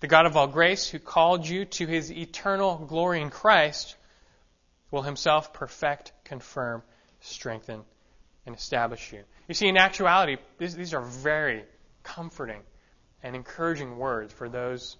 [0.00, 3.96] the God of all grace who called you to his eternal glory in Christ
[4.90, 6.82] will himself perfect, confirm,
[7.20, 7.82] strengthen,
[8.44, 9.22] and establish you.
[9.48, 11.64] You see, in actuality, these, these are very
[12.02, 12.62] comforting
[13.22, 14.96] and encouraging words for those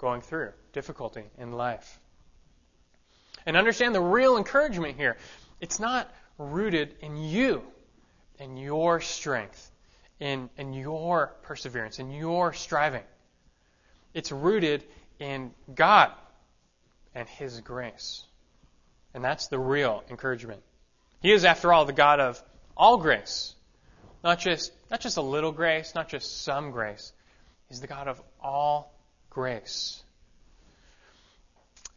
[0.00, 2.00] going through difficulty in life.
[3.46, 5.16] And understand the real encouragement here.
[5.60, 7.62] It's not rooted in you,
[8.38, 9.70] in your strength,
[10.18, 13.02] in, in your perseverance, in your striving.
[14.14, 14.82] It's rooted
[15.18, 16.12] in God
[17.14, 18.24] and His grace.
[19.12, 20.62] And that's the real encouragement.
[21.20, 22.42] He is, after all, the God of
[22.76, 23.54] all grace.
[24.24, 27.12] Not just, not just a little grace, not just some grace.
[27.68, 28.94] He's the God of all
[29.30, 30.02] grace.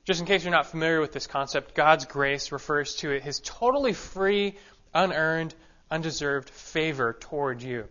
[0.05, 3.93] Just in case you're not familiar with this concept, God's grace refers to His totally
[3.93, 4.55] free,
[4.93, 5.55] unearned,
[5.89, 7.87] undeserved favor toward you.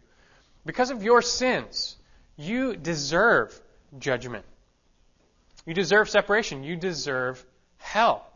[0.66, 1.96] Because of your sins,
[2.36, 3.58] you deserve
[3.98, 4.44] judgment.
[5.66, 6.64] You deserve separation.
[6.64, 7.44] You deserve
[7.78, 8.26] hell.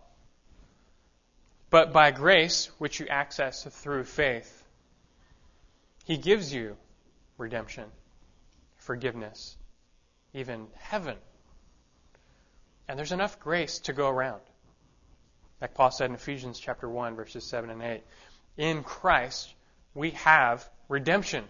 [1.71, 4.65] But by grace, which you access through faith,
[6.05, 6.77] He gives you
[7.37, 7.85] redemption,
[8.77, 9.57] forgiveness,
[10.37, 11.17] even heaven.
[12.89, 14.43] And there's enough grace to go around.
[15.61, 18.03] Like Paul said in Ephesians chapter 1, verses 7 and 8.
[18.59, 19.53] In Christ,
[19.95, 21.45] we have redemption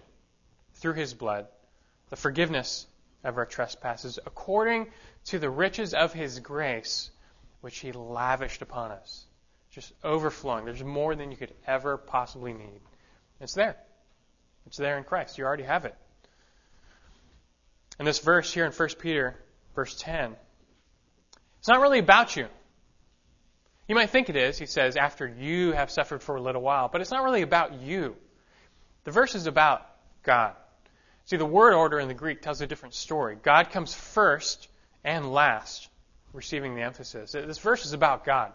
[0.74, 1.48] through his blood,
[2.10, 2.86] the forgiveness
[3.24, 4.86] of our trespasses, according
[5.26, 7.10] to the riches of his grace,
[7.62, 9.24] which he lavished upon us.
[9.72, 10.64] Just overflowing.
[10.64, 12.80] There's more than you could ever possibly need.
[13.40, 13.76] It's there.
[14.66, 15.38] It's there in Christ.
[15.38, 15.96] You already have it.
[17.98, 19.36] And this verse here in 1 Peter,
[19.74, 20.36] verse 10,
[21.58, 22.46] it's not really about you.
[23.88, 26.88] You might think it is, he says, after you have suffered for a little while,
[26.88, 28.16] but it's not really about you.
[29.04, 29.86] The verse is about
[30.22, 30.54] God.
[31.26, 33.36] See, the word order in the Greek tells a different story.
[33.40, 34.68] God comes first
[35.04, 35.88] and last,
[36.32, 37.32] receiving the emphasis.
[37.32, 38.52] This verse is about God.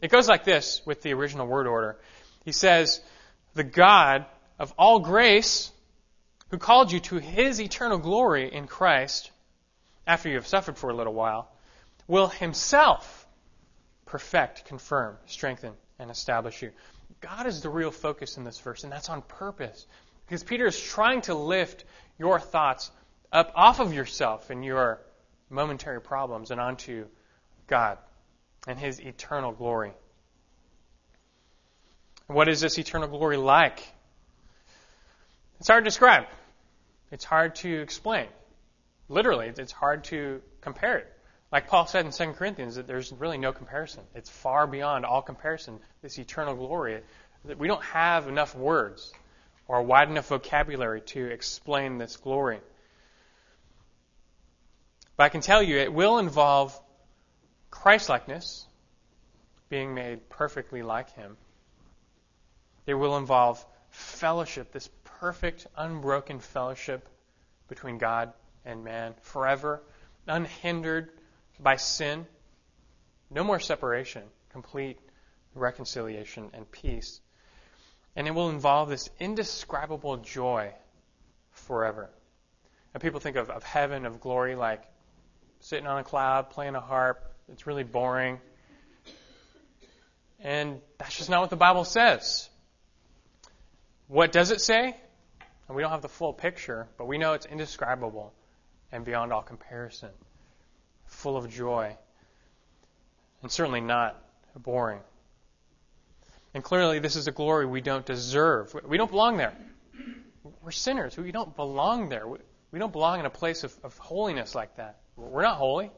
[0.00, 1.98] It goes like this with the original word order.
[2.44, 3.00] He says,
[3.54, 4.26] The God
[4.58, 5.70] of all grace,
[6.52, 9.30] who called you to his eternal glory in Christ,
[10.06, 11.50] after you have suffered for a little while,
[12.06, 13.26] will himself
[14.04, 16.70] perfect, confirm, strengthen, and establish you.
[17.22, 19.86] God is the real focus in this verse, and that's on purpose.
[20.26, 21.84] Because Peter is trying to lift
[22.18, 22.90] your thoughts
[23.32, 25.00] up off of yourself and your
[25.48, 27.06] momentary problems and onto
[27.66, 27.96] God
[28.66, 29.92] and His eternal glory.
[32.26, 33.82] What is this eternal glory like?
[35.60, 36.26] It's hard to describe.
[37.12, 38.26] It's hard to explain.
[39.08, 41.12] Literally, it's hard to compare it.
[41.52, 44.02] Like Paul said in 2 Corinthians, that there's really no comparison.
[44.14, 47.02] It's far beyond all comparison, this eternal glory.
[47.44, 49.12] That we don't have enough words
[49.68, 52.60] or a wide enough vocabulary to explain this glory.
[55.18, 56.78] But I can tell you it will involve
[57.70, 58.66] Christlikeness,
[59.68, 61.36] being made perfectly like Him.
[62.86, 64.88] It will involve fellowship, this
[65.22, 67.08] perfect, unbroken fellowship
[67.68, 68.32] between God
[68.64, 69.80] and man, forever,
[70.26, 71.10] unhindered
[71.60, 72.26] by sin.
[73.30, 74.98] No more separation, complete
[75.54, 77.20] reconciliation and peace.
[78.16, 80.72] And it will involve this indescribable joy
[81.52, 82.10] forever.
[82.92, 84.82] And people think of, of heaven, of glory, like
[85.60, 87.32] sitting on a cloud, playing a harp.
[87.48, 88.40] It's really boring.
[90.40, 92.48] And that's just not what the Bible says.
[94.08, 94.96] What does it say?
[95.72, 98.34] And we don't have the full picture, but we know it's indescribable
[98.92, 100.10] and beyond all comparison,
[101.06, 101.96] full of joy,
[103.40, 104.22] and certainly not
[104.54, 105.00] boring.
[106.52, 108.76] And clearly, this is a glory we don't deserve.
[108.84, 109.56] We don't belong there.
[110.60, 111.16] We're sinners.
[111.16, 112.28] We don't belong there.
[112.28, 114.98] We don't belong in a place of, of holiness like that.
[115.16, 115.90] We're not holy.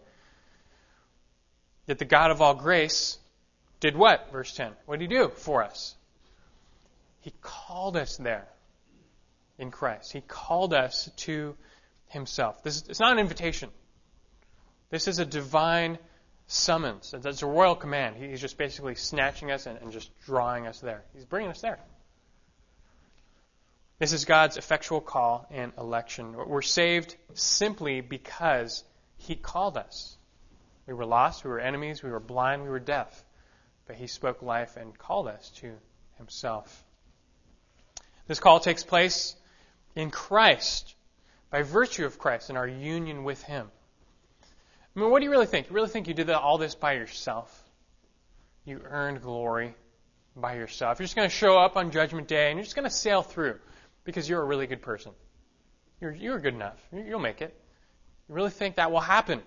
[1.89, 3.19] Yet the God of all grace
[3.81, 4.31] did what?
[4.31, 4.71] Verse 10.
[4.87, 5.97] What did he do for us?
[7.23, 8.47] He called us there
[9.59, 10.13] in Christ.
[10.13, 11.57] He called us to
[12.09, 12.63] himself.
[12.63, 13.71] This is, it's not an invitation.
[14.91, 15.99] This is a divine
[16.47, 17.15] summons.
[17.15, 18.17] It's a royal command.
[18.17, 21.03] He's just basically snatching us and, and just drawing us there.
[21.15, 21.79] He's bringing us there.
[23.99, 26.35] This is God's effectual call and election.
[26.35, 28.83] We're saved simply because
[29.17, 30.17] He called us.
[30.87, 33.25] We were lost, we were enemies, we were blind, we were deaf.
[33.87, 35.73] But He spoke life and called us to
[36.19, 36.85] Himself.
[38.27, 39.37] This call takes place
[39.95, 40.95] in Christ,
[41.51, 43.71] by virtue of Christ and our union with Him.
[44.95, 45.69] I mean, what do you really think?
[45.69, 47.63] You really think you did all this by yourself?
[48.65, 49.75] You earned glory
[50.37, 50.99] by yourself.
[50.99, 53.23] You're just going to show up on Judgment Day and you're just going to sail
[53.23, 53.59] through
[54.05, 55.13] because you're a really good person.
[56.01, 56.79] You're, you're good enough.
[56.93, 57.55] You'll make it.
[58.29, 59.43] You really think that will happen?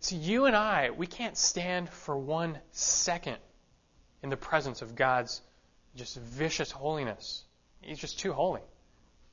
[0.00, 3.38] See, you and I, we can't stand for one second
[4.22, 5.40] in the presence of God's
[5.96, 7.44] just vicious holiness.
[7.80, 8.60] He's just too holy,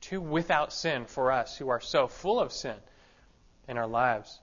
[0.02, 2.76] too without sin for us who are so full of sin
[3.68, 4.40] in our lives.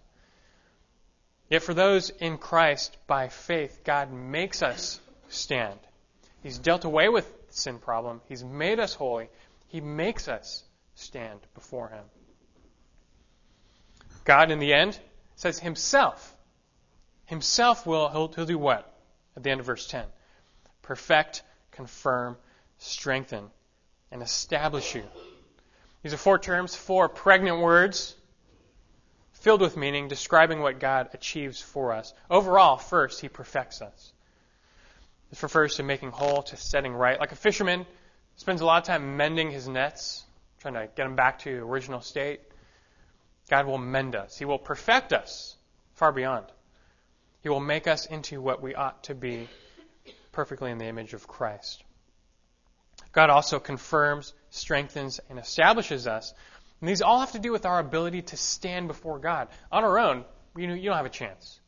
[1.49, 5.79] Yet for those in Christ by faith, God makes us stand.
[6.41, 8.21] He's dealt away with the sin problem.
[8.27, 9.29] He's made us holy.
[9.67, 10.63] He makes us
[10.95, 12.03] stand before Him.
[14.23, 14.97] God, in the end,
[15.35, 16.35] says Himself.
[17.25, 18.91] Himself will, He'll, he'll do what?
[19.35, 20.05] At the end of verse 10.
[20.81, 22.37] Perfect, confirm,
[22.77, 23.49] strengthen,
[24.11, 25.03] and establish you.
[26.03, 28.15] These are four terms, four pregnant words
[29.33, 32.13] filled with meaning, describing what God achieves for us.
[32.29, 34.13] Overall, first, He perfects us.
[35.29, 37.19] This refers to making whole, to setting right.
[37.19, 37.85] Like a fisherman
[38.35, 40.23] spends a lot of time mending his nets,
[40.59, 42.41] trying to get them back to original state.
[43.49, 44.37] God will mend us.
[44.37, 45.55] He will perfect us
[45.93, 46.45] far beyond.
[47.41, 49.47] He will make us into what we ought to be
[50.31, 51.83] perfectly in the image of Christ.
[53.11, 56.33] God also confirms, strengthens, and establishes us
[56.81, 59.49] and these all have to do with our ability to stand before God.
[59.71, 60.23] On our own,
[60.55, 61.59] you, know, you don't have a chance.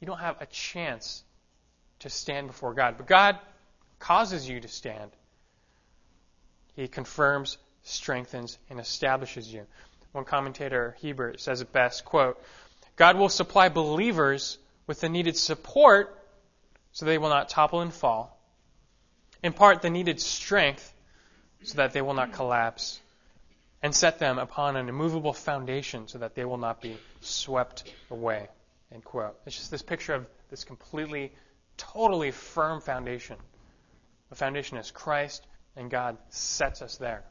[0.00, 1.22] You don't have a chance
[2.00, 2.96] to stand before God.
[2.98, 3.38] But God
[3.98, 5.10] causes you to stand.
[6.76, 9.66] He confirms, strengthens, and establishes you.
[10.12, 12.40] One commentator, Hiebert, says it best, quote,
[12.96, 16.20] God will supply believers with the needed support
[16.92, 18.38] so they will not topple and fall.
[19.42, 20.93] Impart the needed strength
[21.64, 23.00] so that they will not collapse
[23.82, 28.48] and set them upon an immovable foundation so that they will not be swept away.
[28.92, 29.36] End quote.
[29.44, 31.32] It's just this picture of this completely,
[31.76, 33.36] totally firm foundation.
[34.30, 35.46] The foundation is Christ,
[35.76, 37.24] and God sets us there.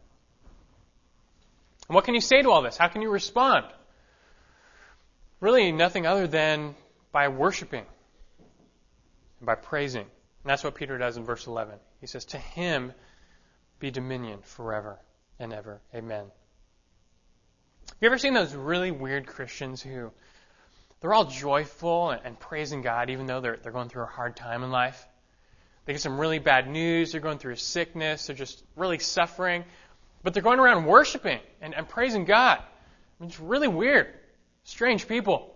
[1.87, 2.77] And what can you say to all this?
[2.77, 3.65] How can you respond?
[5.39, 6.75] Really, nothing other than
[7.11, 7.85] by worshiping
[9.39, 10.05] and by praising.
[10.05, 11.75] And that's what Peter does in verse 11.
[11.99, 12.93] He says, To him
[13.79, 14.99] be dominion forever
[15.39, 15.81] and ever.
[15.93, 16.25] Amen.
[17.87, 20.11] Have you ever seen those really weird Christians who
[20.99, 24.35] they're all joyful and, and praising God even though they're, they're going through a hard
[24.35, 25.05] time in life?
[25.85, 29.65] They get some really bad news, they're going through sickness, they're just really suffering,
[30.23, 32.59] but they're going around worshiping and, and praising God.
[32.59, 32.63] I
[33.19, 34.07] mean, it's really weird.
[34.63, 35.53] Strange people.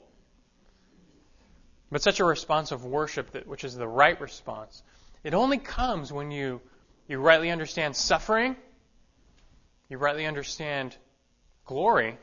[1.89, 4.83] But such a response of worship, that, which is the right response,
[5.23, 6.61] it only comes when you,
[7.07, 8.55] you rightly understand suffering,
[9.89, 10.95] you rightly understand
[11.65, 12.17] glory,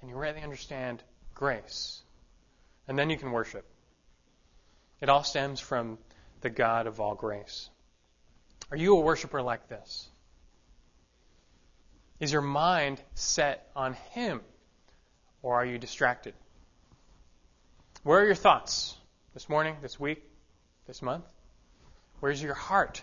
[0.00, 1.02] and you rightly understand
[1.34, 2.02] grace.
[2.86, 3.64] And then you can worship.
[5.00, 5.98] It all stems from
[6.42, 7.70] the God of all grace.
[8.70, 10.08] Are you a worshiper like this?
[12.20, 14.40] Is your mind set on Him,
[15.42, 16.34] or are you distracted?
[18.02, 18.94] Where are your thoughts
[19.32, 20.22] this morning, this week,
[20.86, 21.24] this month?
[22.20, 23.02] Where's your heart?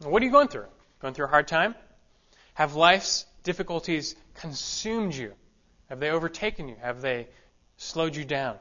[0.00, 0.66] What are you going through?
[1.00, 1.74] Going through a hard time?
[2.54, 5.32] Have life's difficulties consumed you?
[5.88, 6.76] Have they overtaken you?
[6.80, 7.28] Have they
[7.76, 8.56] slowed you down?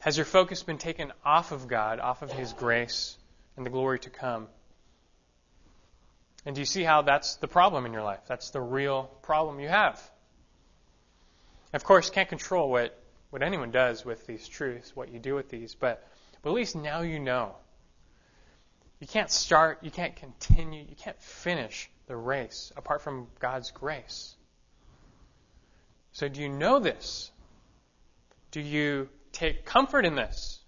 [0.00, 3.16] Has your focus been taken off of God, off of His grace
[3.56, 4.46] and the glory to come?
[6.46, 8.20] And do you see how that's the problem in your life?
[8.28, 10.00] That's the real problem you have.
[11.72, 12.98] Of course, can't control what,
[13.30, 16.06] what anyone does with these truths, what you do with these, but,
[16.42, 17.56] but at least now you know.
[19.00, 24.34] You can't start, you can't continue, you can't finish the race apart from God's grace.
[26.12, 27.30] So, do you know this?
[28.50, 30.58] Do you take comfort in this?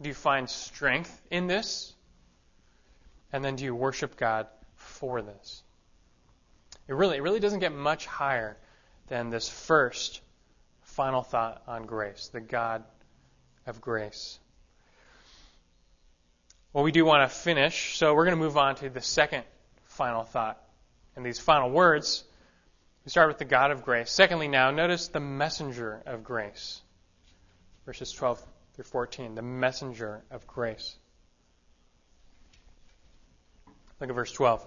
[0.00, 1.94] Do you find strength in this?
[3.32, 5.62] And then do you worship God for this?
[6.86, 8.56] It really, it really doesn't get much higher
[9.08, 10.20] than this first
[10.82, 12.84] final thought on grace, the God
[13.66, 14.38] of grace.
[16.74, 19.44] Well, we do want to finish, so we're going to move on to the second
[19.84, 20.60] final thought.
[21.14, 22.24] And these final words
[23.04, 24.10] We start with the God of grace.
[24.10, 26.80] Secondly, now, notice the messenger of grace.
[27.86, 28.42] Verses 12
[28.74, 29.36] through 14.
[29.36, 30.96] The messenger of grace.
[34.00, 34.66] Look at verse 12.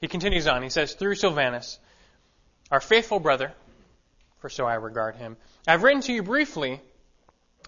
[0.00, 0.62] He continues on.
[0.62, 1.78] He says, Through Silvanus,
[2.70, 3.52] our faithful brother,
[4.38, 5.36] for so I regard him,
[5.68, 6.80] I have written to you briefly,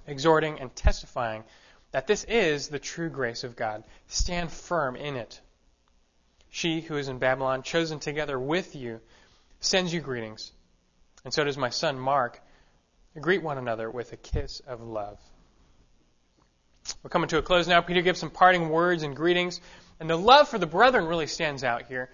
[0.07, 1.45] exhorting and testifying
[1.93, 3.85] that this is the true grace of God.
[4.09, 5.41] Stand firm in it.
[6.51, 9.01] She who is in Babylon, chosen together with you,
[9.61, 10.53] sends you greetings.
[11.25, 12.43] And so does my son Mark.
[13.19, 15.19] Greet one another with a kiss of love.
[17.03, 17.81] We're coming to a close now.
[17.81, 19.61] Peter gives some parting words and greetings.
[20.01, 22.11] And the love for the brethren really stands out here.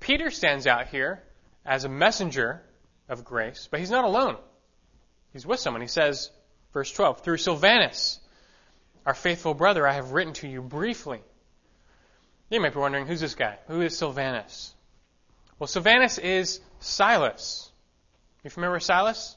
[0.00, 1.22] Peter stands out here
[1.64, 2.62] as a messenger
[3.08, 4.36] of grace, but he's not alone.
[5.32, 5.80] He's with someone.
[5.80, 6.30] He says,
[6.72, 8.20] verse 12, through Silvanus,
[9.06, 11.20] our faithful brother, I have written to you briefly.
[12.50, 13.58] You might be wondering, who's this guy?
[13.66, 14.74] Who is Silvanus?
[15.58, 17.70] Well, Silvanus is Silas.
[18.42, 19.36] You familiar with Silas?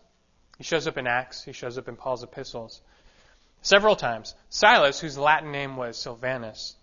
[0.58, 1.44] He shows up in Acts.
[1.44, 2.82] He shows up in Paul's epistles.
[3.62, 4.36] Several times.
[4.50, 6.76] Silas, whose Latin name was Silvanus,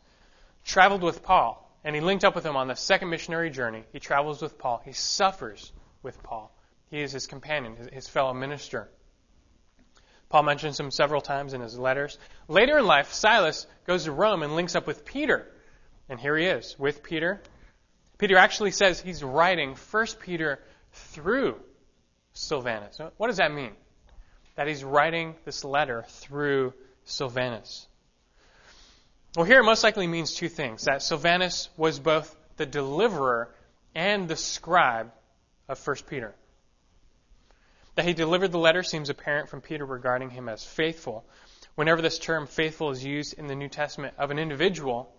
[0.65, 3.85] traveled with Paul, and he linked up with him on the second missionary journey.
[3.93, 4.81] He travels with Paul.
[4.85, 5.73] He suffers
[6.03, 6.55] with Paul.
[6.91, 8.89] He is his companion, his fellow minister.
[10.35, 12.19] Paul mentions him several times in his letters.
[12.49, 15.47] Later in life, Silas goes to Rome and links up with Peter.
[16.09, 17.41] And here he is with Peter.
[18.19, 20.59] Peter actually says he's writing 1 Peter
[20.91, 21.55] through
[22.33, 23.01] Silvanus.
[23.17, 23.71] What does that mean?
[24.57, 26.75] That he's writing this letter through
[27.05, 27.87] Silvanus.
[29.37, 33.55] Well, here it most likely means two things that Silvanus was both the deliverer
[33.95, 35.13] and the scribe
[35.69, 36.35] of 1 Peter.
[37.95, 41.25] That he delivered the letter seems apparent from Peter regarding him as faithful.
[41.77, 45.13] Whenever this term faithful is used in the New Testament of an individual,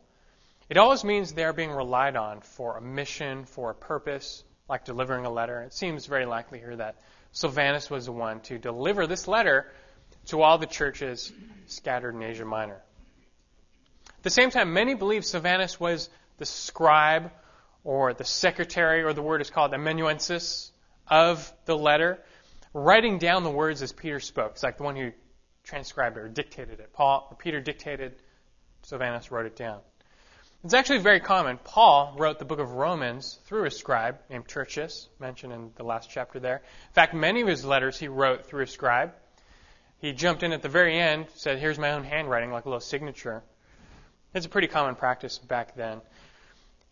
[0.69, 4.84] it always means they are being relied on for a mission, for a purpose, like
[4.84, 5.61] delivering a letter.
[5.61, 6.95] It seems very likely here that
[7.32, 9.71] Silvanus was the one to deliver this letter
[10.28, 11.32] to all the churches
[11.67, 12.82] scattered in Asia Minor.
[14.17, 17.32] At the same time, many believe Silvanus was the scribe
[17.84, 20.71] or the secretary, or the word is called amanuensis,
[21.07, 22.19] of the letter
[22.76, 24.51] writing down the words as Peter spoke.
[24.51, 25.13] It's like the one who
[25.63, 26.91] transcribed it or dictated it.
[26.91, 28.15] Paul, or Peter dictated,
[28.84, 29.80] Silvanus wrote it down.
[30.65, 31.57] It's actually very common.
[31.63, 36.09] Paul wrote the book of Romans through a scribe named Tertius, mentioned in the last
[36.09, 36.57] chapter there.
[36.57, 39.13] In fact, many of his letters he wrote through a scribe.
[39.99, 42.82] He jumped in at the very end, said, Here's my own handwriting, like a little
[42.82, 43.41] signature.
[44.34, 46.01] It's a pretty common practice back then.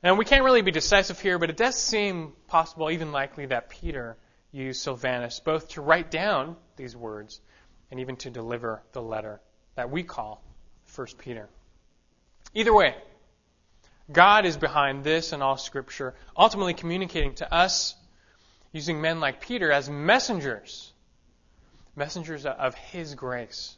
[0.02, 3.70] And we can't really be decisive here, but it does seem possible, even likely, that
[3.70, 4.16] Peter
[4.54, 7.42] used Silvanus both to write down these words
[7.92, 9.42] and even to deliver the letter
[9.76, 10.42] that we call
[10.96, 11.50] 1 Peter.
[12.54, 12.96] Either way,
[14.12, 17.96] God is behind this and all Scripture, ultimately communicating to us
[18.72, 20.92] using men like Peter as messengers,
[21.96, 23.76] messengers of His grace.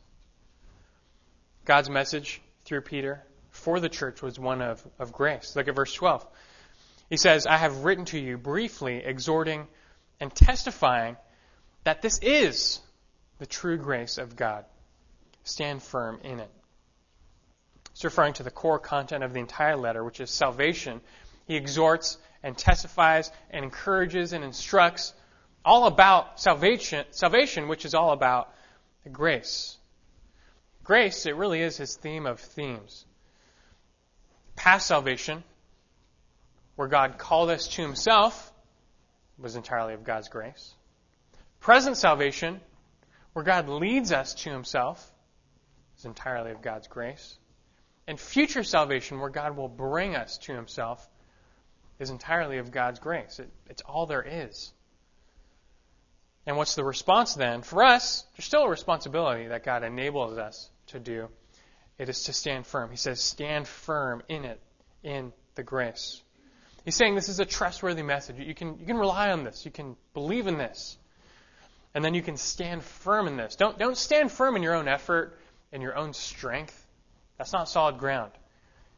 [1.63, 5.55] God's message through Peter for the church was one of, of grace.
[5.55, 6.26] Look at verse 12.
[7.09, 9.67] He says, I have written to you briefly, exhorting
[10.20, 11.18] and testifying
[11.84, 12.80] that this is
[13.39, 14.66] the true grace of God.
[15.43, 16.49] Stand firm in it.
[17.91, 21.01] It's referring to the core content of the entire letter, which is salvation.
[21.47, 25.13] He exhorts and testifies and encourages and instructs
[25.63, 28.53] all about salvation, salvation, which is all about
[29.11, 29.78] grace.
[30.84, 33.05] Grace, it really is his theme of themes.
[34.55, 35.43] Past salvation,
[36.76, 38.51] where God called us to himself,
[39.38, 40.74] was entirely of God's grace.
[41.60, 42.62] Present salvation,
[43.34, 45.12] where God leads us to himself,
[45.98, 47.38] is entirely of God's grace.
[48.08, 51.08] And future salvation, where God will bring us to himself,
[52.00, 53.40] is entirely of God's grace.
[53.40, 54.72] It, it's all there is.
[56.46, 57.64] And what's the response then?
[57.64, 61.30] For us, there's still a responsibility that God enables us to do.
[61.98, 62.92] It is to stand firm.
[62.92, 64.60] He says, stand firm in it,
[65.02, 66.22] in the grace.
[66.86, 68.38] He's saying this is a trustworthy message.
[68.38, 69.66] You can, you can rely on this.
[69.66, 70.98] You can believe in this.
[71.96, 73.56] And then you can stand firm in this.
[73.56, 75.36] Don't, don't stand firm in your own effort
[75.74, 76.80] and your own strength.
[77.38, 78.32] That's not solid ground.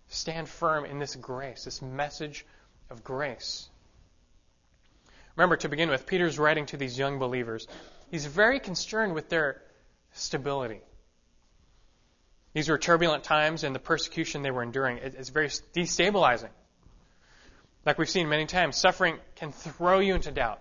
[0.10, 2.46] Stand firm in this grace, this message
[2.90, 3.70] of grace.
[5.38, 7.68] Remember, to begin with, Peter's writing to these young believers.
[8.12, 9.62] He's very concerned with their
[10.14, 10.82] stability.
[12.54, 16.50] These were turbulent times, and the persecution they were enduring is very destabilizing.
[17.88, 20.60] Like we've seen many times, suffering can throw you into doubt.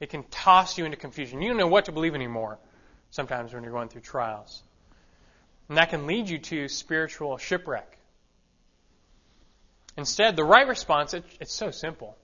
[0.00, 1.42] It can toss you into confusion.
[1.42, 2.58] You don't know what to believe anymore
[3.10, 4.62] sometimes when you're going through trials.
[5.68, 7.98] And that can lead you to spiritual shipwreck.
[9.98, 12.16] Instead, the right response, it, it's so simple.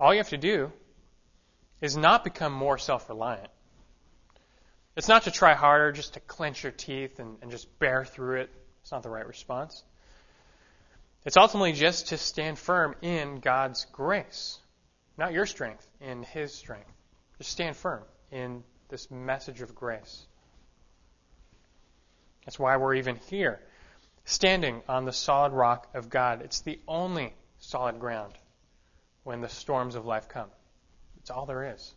[0.00, 0.72] all you have to do
[1.82, 3.50] is not become more self reliant.
[4.96, 8.40] It's not to try harder, just to clench your teeth and, and just bear through
[8.40, 8.50] it.
[8.80, 9.82] It's not the right response.
[11.24, 14.58] It's ultimately just to stand firm in God's grace,
[15.16, 16.92] not your strength, in His strength.
[17.38, 20.26] Just stand firm in this message of grace.
[22.44, 23.58] That's why we're even here,
[24.26, 26.42] standing on the solid rock of God.
[26.42, 28.34] It's the only solid ground
[29.22, 30.50] when the storms of life come.
[31.20, 31.94] It's all there is.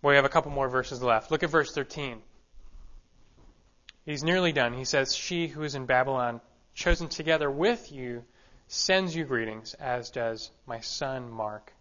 [0.00, 1.30] Well, we have a couple more verses left.
[1.30, 2.22] Look at verse 13.
[4.06, 4.72] He's nearly done.
[4.72, 6.40] He says, She who is in Babylon,
[6.74, 8.24] chosen together with you,
[8.68, 11.72] sends you greetings, as does my son Mark.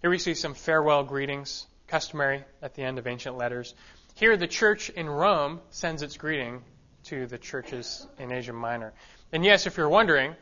[0.00, 3.74] Here we see some farewell greetings, customary at the end of ancient letters.
[4.14, 6.62] Here, the church in Rome sends its greeting
[7.04, 8.92] to the churches in Asia Minor.
[9.32, 10.34] And yes, if you're wondering,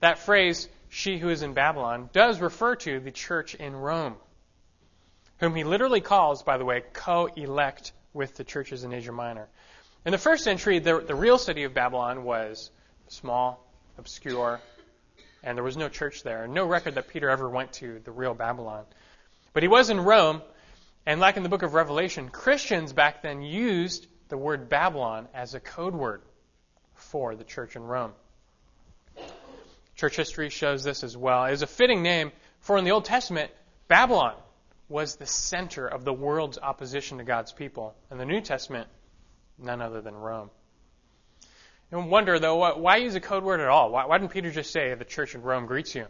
[0.00, 4.16] that phrase, she who is in Babylon, does refer to the church in Rome,
[5.38, 9.48] whom he literally calls, by the way, co elect with the churches in Asia Minor.
[10.04, 12.70] In the first century, the, the real city of Babylon was
[13.10, 13.66] small,
[13.98, 14.60] obscure,
[15.42, 16.46] and there was no church there.
[16.46, 18.84] No record that Peter ever went to the real Babylon.
[19.52, 20.42] But he was in Rome,
[21.06, 25.54] and like in the book of Revelation, Christians back then used the word Babylon as
[25.54, 26.22] a code word
[26.94, 28.12] for the church in Rome.
[29.96, 31.44] Church history shows this as well.
[31.46, 33.50] It is a fitting name, for in the Old Testament,
[33.88, 34.34] Babylon
[34.88, 37.94] was the center of the world's opposition to God's people.
[38.10, 38.88] In the New Testament,
[39.58, 40.50] none other than Rome.
[41.90, 43.90] You wonder, though, why use a code word at all?
[43.90, 46.06] Why, why didn't Peter just say, the church in Rome greets you?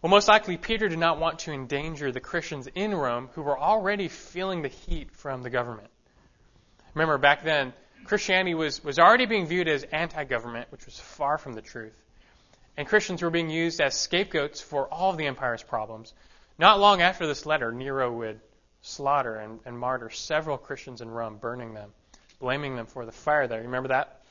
[0.00, 3.58] Well, most likely, Peter did not want to endanger the Christians in Rome who were
[3.58, 5.88] already feeling the heat from the government.
[6.94, 7.74] Remember, back then,
[8.04, 11.96] Christianity was, was already being viewed as anti government, which was far from the truth.
[12.76, 16.14] And Christians were being used as scapegoats for all of the empire's problems.
[16.58, 18.40] Not long after this letter, Nero would
[18.82, 21.90] slaughter and, and martyr several Christians in Rome, burning them,
[22.38, 23.62] blaming them for the fire there.
[23.62, 24.22] Remember that?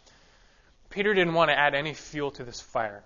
[0.90, 3.04] Peter didn't want to add any fuel to this fire.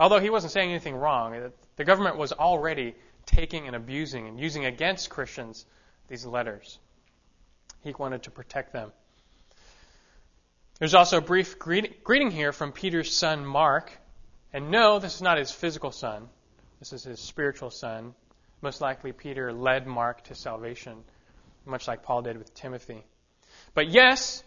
[0.00, 2.94] Although he wasn't saying anything wrong, the government was already
[3.26, 5.66] taking and abusing and using against Christians
[6.08, 6.78] these letters.
[7.82, 8.92] He wanted to protect them.
[10.78, 13.92] There's also a brief greeting here from Peter's son Mark.
[14.52, 16.28] And no, this is not his physical son.
[16.78, 18.14] This is his spiritual son.
[18.62, 21.04] Most likely, Peter led Mark to salvation,
[21.66, 23.04] much like Paul did with Timothy.
[23.78, 24.42] But yes,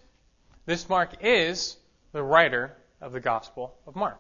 [0.66, 1.78] this Mark is
[2.12, 4.20] the writer of the Gospel of Mark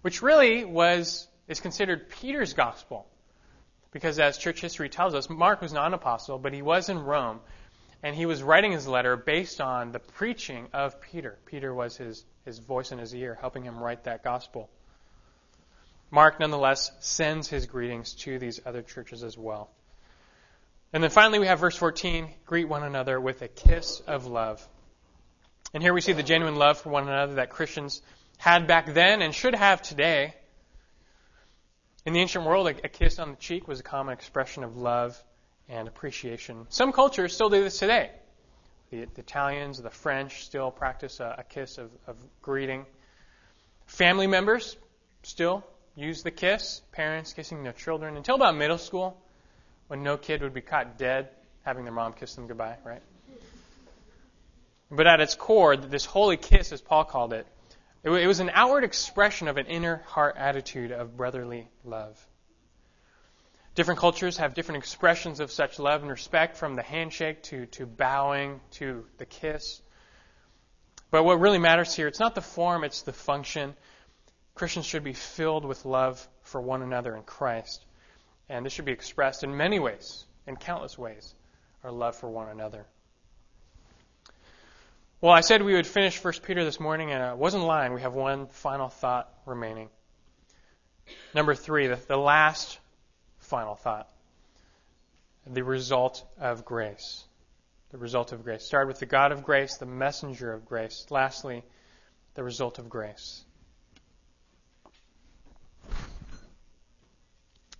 [0.00, 3.06] which really was is considered Peter's gospel.
[3.92, 6.98] Because as church history tells us, Mark was not an apostle, but he was in
[6.98, 7.38] Rome,
[8.02, 11.38] and he was writing his letter based on the preaching of Peter.
[11.46, 14.68] Peter was his, his voice in his ear, helping him write that gospel.
[16.10, 19.70] Mark, nonetheless, sends his greetings to these other churches as well.
[20.92, 24.66] And then finally, we have verse 14 greet one another with a kiss of love.
[25.72, 28.02] And here we see the genuine love for one another that Christians
[28.38, 30.34] had back then and should have today.
[32.04, 35.22] In the ancient world, a, kiss on the cheek was a common expression of love
[35.68, 36.66] and appreciation.
[36.70, 38.10] Some cultures still do this today.
[38.90, 42.84] The, the Italians, the French still practice a, a kiss of, of greeting.
[43.86, 44.76] Family members
[45.22, 45.64] still
[45.94, 49.22] use the kiss, parents kissing their children until about middle school
[49.90, 51.30] when no kid would be caught dead
[51.62, 53.02] having their mom kiss them goodbye, right?
[54.88, 57.44] But at its core, this holy kiss, as Paul called it,
[58.04, 62.24] it was an outward expression of an inner heart attitude of brotherly love.
[63.74, 67.84] Different cultures have different expressions of such love and respect, from the handshake to, to
[67.84, 69.82] bowing to the kiss.
[71.10, 73.74] But what really matters here, it's not the form, it's the function.
[74.54, 77.84] Christians should be filled with love for one another in Christ.
[78.50, 81.34] And this should be expressed in many ways, in countless ways,
[81.84, 82.84] our love for one another.
[85.20, 87.94] Well, I said we would finish 1 Peter this morning, and I wasn't lying.
[87.94, 89.88] We have one final thought remaining.
[91.32, 92.80] Number three, the, the last
[93.38, 94.08] final thought.
[95.46, 97.22] The result of grace.
[97.92, 98.64] The result of grace.
[98.64, 101.06] Started with the God of grace, the messenger of grace.
[101.08, 101.62] Lastly,
[102.34, 103.44] the result of grace.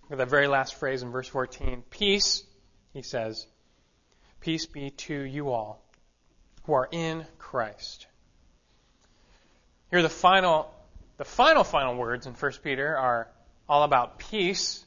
[0.17, 1.83] that very last phrase in verse 14.
[1.89, 2.43] Peace,
[2.93, 3.47] he says,
[4.41, 5.83] peace be to you all
[6.63, 8.07] who are in Christ.
[9.89, 10.73] Here the final
[11.17, 13.27] the final final words in 1 Peter are
[13.69, 14.83] all about peace,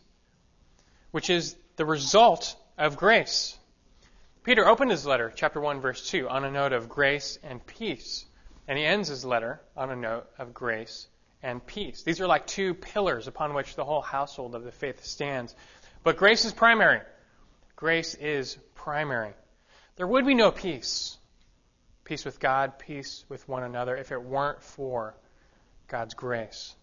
[1.13, 3.57] which is the result of grace.
[4.43, 8.27] Peter opened his letter, chapter 1 verse 2, on a note of grace and peace,
[8.67, 11.07] and he ends his letter on a note of grace
[11.45, 12.03] and peace.
[12.03, 15.55] These are like two pillars upon which the whole household of the faith stands.
[16.03, 17.03] But grace is primary.
[17.77, 19.35] Grace is primary.
[19.97, 21.19] There would be no peace.
[22.05, 25.15] Peace with God, peace with one another, if it weren't for
[25.87, 26.75] God's grace.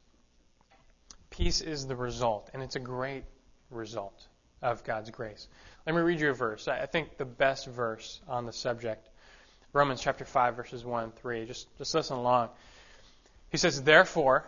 [1.31, 3.23] Peace is the result, and it's a great
[3.71, 4.27] result
[4.61, 5.47] of God's grace.
[5.87, 6.67] Let me read you a verse.
[6.67, 9.09] I think the best verse on the subject.
[9.73, 11.45] Romans chapter 5, verses 1 and 3.
[11.45, 12.49] Just, just listen along.
[13.51, 14.45] He says, Therefore,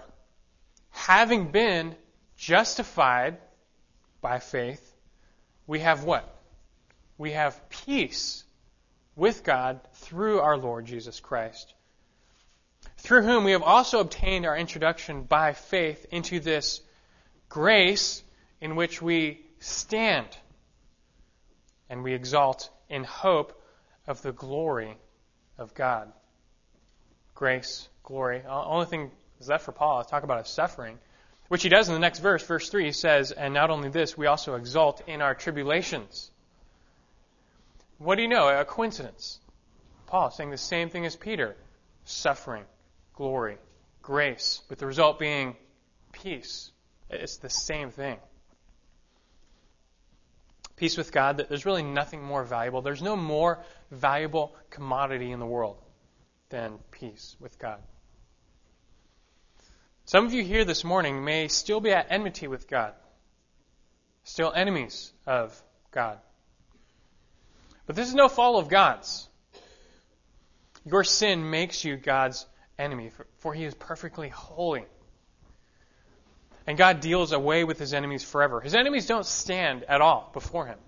[0.89, 1.95] having been
[2.37, 3.37] justified
[4.21, 4.93] by faith,
[5.67, 6.27] we have what?
[7.17, 8.43] We have peace
[9.15, 11.73] with God through our Lord Jesus Christ,
[12.97, 16.81] through whom we have also obtained our introduction by faith into this
[17.49, 18.23] grace
[18.61, 20.27] in which we stand
[21.89, 23.61] and we exalt in hope
[24.07, 24.97] of the glory
[25.57, 26.11] of God.
[27.35, 28.39] Grace, glory.
[28.39, 30.99] The only thing is left for Paul is talk about his suffering,
[31.47, 32.85] which he does in the next verse, verse 3.
[32.85, 36.29] He says, And not only this, we also exult in our tribulations.
[37.97, 38.47] What do you know?
[38.47, 39.39] A coincidence.
[40.07, 41.55] Paul saying the same thing as Peter
[42.05, 42.65] suffering,
[43.15, 43.57] glory,
[44.01, 45.55] grace, with the result being
[46.11, 46.71] peace.
[47.09, 48.17] It's the same thing.
[50.75, 52.81] Peace with God, that there's really nothing more valuable.
[52.81, 55.77] There's no more valuable commodity in the world
[56.49, 57.79] than peace with God.
[60.05, 62.93] Some of you here this morning may still be at enmity with God,
[64.25, 65.59] still enemies of
[65.91, 66.19] God.
[67.85, 69.27] But this is no fault of God's.
[70.85, 72.45] Your sin makes you God's
[72.77, 74.85] enemy, for, he is perfectly holy.
[76.67, 78.59] And God deals away with his enemies forever.
[78.59, 80.79] His enemies don't stand at all before him.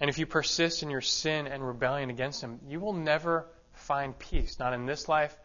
[0.00, 4.18] And if you persist in your sin and rebellion against him, you will never find
[4.18, 5.36] peace, not in this life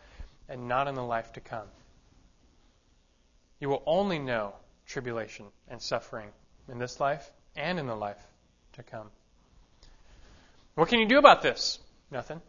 [0.53, 1.67] and not in the life to come.
[3.59, 4.53] You will only know
[4.85, 6.29] tribulation and suffering
[6.71, 8.23] in this life and in the life
[8.73, 9.07] to come.
[10.75, 11.79] What can you do about this?
[12.11, 12.39] Nothing.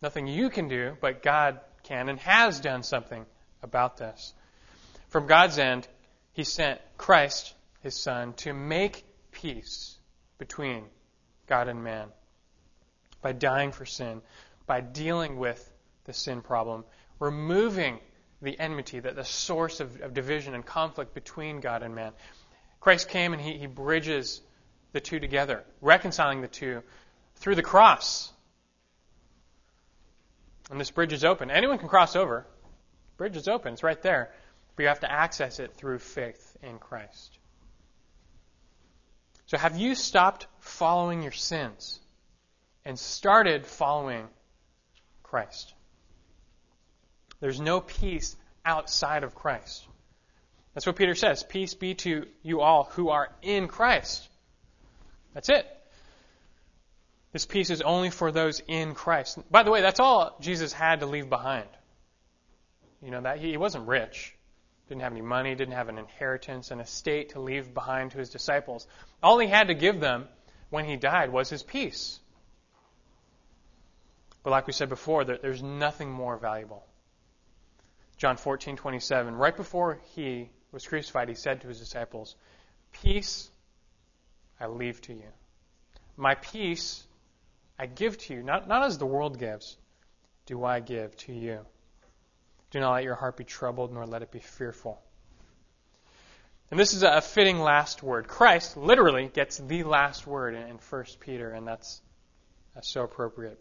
[0.00, 3.26] Nothing you can do, but God can and has done something
[3.62, 4.32] about this.
[5.08, 5.88] From God's end,
[6.32, 9.96] He sent Christ, His Son, to make peace
[10.38, 10.84] between
[11.48, 12.06] God and man
[13.20, 14.22] by dying for sin,
[14.66, 15.71] by dealing with
[16.04, 16.84] the sin problem,
[17.18, 17.98] removing
[18.40, 22.12] the enmity, that the source of, of division and conflict between God and man.
[22.80, 24.40] Christ came and he, he bridges
[24.92, 26.82] the two together, reconciling the two
[27.36, 28.32] through the cross.
[30.70, 31.50] And this bridge is open.
[31.50, 32.46] Anyone can cross over.
[33.12, 33.74] The bridge is open.
[33.74, 34.32] It's right there.
[34.74, 37.38] But you have to access it through faith in Christ.
[39.46, 42.00] So have you stopped following your sins
[42.84, 44.28] and started following
[45.22, 45.74] Christ?
[47.42, 49.84] There's no peace outside of Christ.
[50.74, 51.42] That's what Peter says.
[51.42, 54.28] Peace be to you all who are in Christ.
[55.34, 55.66] That's it.
[57.32, 59.40] This peace is only for those in Christ.
[59.50, 61.66] By the way, that's all Jesus had to leave behind.
[63.02, 64.36] You know that he wasn't rich,
[64.88, 68.30] didn't have any money, didn't have an inheritance, an estate to leave behind to his
[68.30, 68.86] disciples.
[69.20, 70.28] All he had to give them
[70.70, 72.20] when he died was his peace.
[74.44, 76.86] But like we said before, there's nothing more valuable.
[78.22, 82.36] John 14:27, right before he was crucified, he said to his disciples,
[82.92, 83.50] "Peace
[84.60, 85.32] I leave to you.
[86.16, 87.04] My peace
[87.80, 89.76] I give to you, not, not as the world gives,
[90.46, 91.66] do I give to you.
[92.70, 95.02] Do not let your heart be troubled, nor let it be fearful.
[96.70, 98.28] And this is a fitting last word.
[98.28, 102.00] Christ literally gets the last word in 1 Peter, and that's,
[102.72, 103.60] that's so appropriate.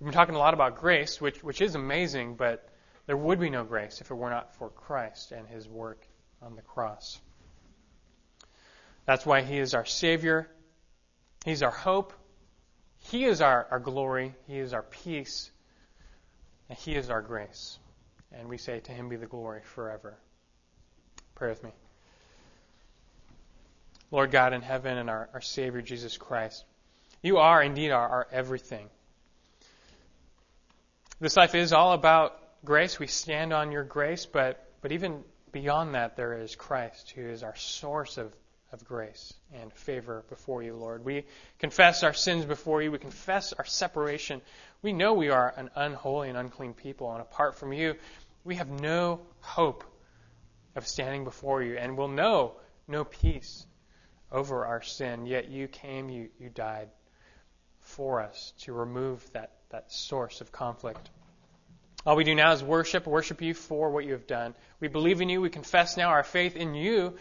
[0.00, 2.66] We've been talking a lot about grace, which, which is amazing, but
[3.08, 6.06] there would be no grace if it were not for Christ and his work
[6.42, 7.18] on the cross.
[9.06, 10.46] That's why he is our Savior.
[11.42, 12.12] He's our hope.
[12.98, 14.34] He is our, our glory.
[14.46, 15.50] He is our peace.
[16.68, 17.78] And He is our grace.
[18.30, 20.18] And we say, To Him be the glory forever.
[21.34, 21.70] Pray with me.
[24.10, 26.62] Lord God in heaven and our, our Savior Jesus Christ,
[27.22, 28.90] you are indeed our, our everything.
[31.20, 32.98] This life is all about grace.
[32.98, 37.42] We stand on your grace, but, but even beyond that, there is Christ, who is
[37.42, 38.32] our source of
[38.72, 41.04] of grace and favor before you, Lord.
[41.04, 41.24] We
[41.58, 42.92] confess our sins before you.
[42.92, 44.42] We confess our separation.
[44.82, 47.94] We know we are an unholy and unclean people, and apart from you,
[48.44, 49.84] we have no hope
[50.76, 52.56] of standing before you, and will know
[52.86, 53.66] no peace
[54.30, 55.26] over our sin.
[55.26, 56.88] Yet you came, you, you died
[57.80, 61.08] for us to remove that, that source of conflict.
[62.08, 64.54] All we do now is worship, worship you for what you have done.
[64.80, 65.42] We believe in you.
[65.42, 67.18] We confess now our faith in you,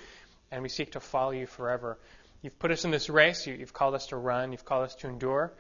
[0.50, 2.00] and we seek to follow you forever.
[2.42, 3.46] You've put us in this race.
[3.46, 4.54] You, have called us to run.
[4.54, 5.52] You've called us to endure.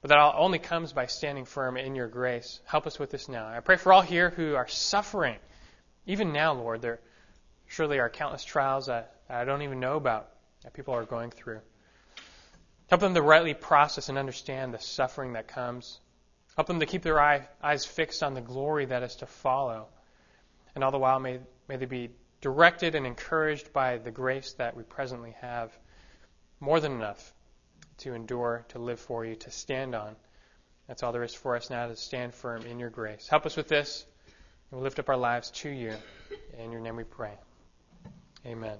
[0.00, 2.60] But that all only comes by standing firm in your grace.
[2.66, 3.48] Help us with this now.
[3.48, 5.38] I pray for all here who are suffering.
[6.06, 7.00] Even now, Lord, there
[7.66, 10.28] surely are countless trials that I don't even know about
[10.62, 11.62] that people are going through.
[12.86, 15.98] Help them to rightly process and understand the suffering that comes.
[16.56, 19.86] Help them to keep their eye, eyes fixed on the glory that is to follow.
[20.74, 24.76] And all the while, may, may they be directed and encouraged by the grace that
[24.76, 25.76] we presently have.
[26.60, 27.34] More than enough
[27.98, 30.16] to endure, to live for you, to stand on.
[30.88, 33.28] That's all there is for us now to stand firm in your grace.
[33.28, 34.06] Help us with this,
[34.70, 35.92] and we'll lift up our lives to you.
[36.58, 37.32] In your name we pray.
[38.46, 38.78] Amen.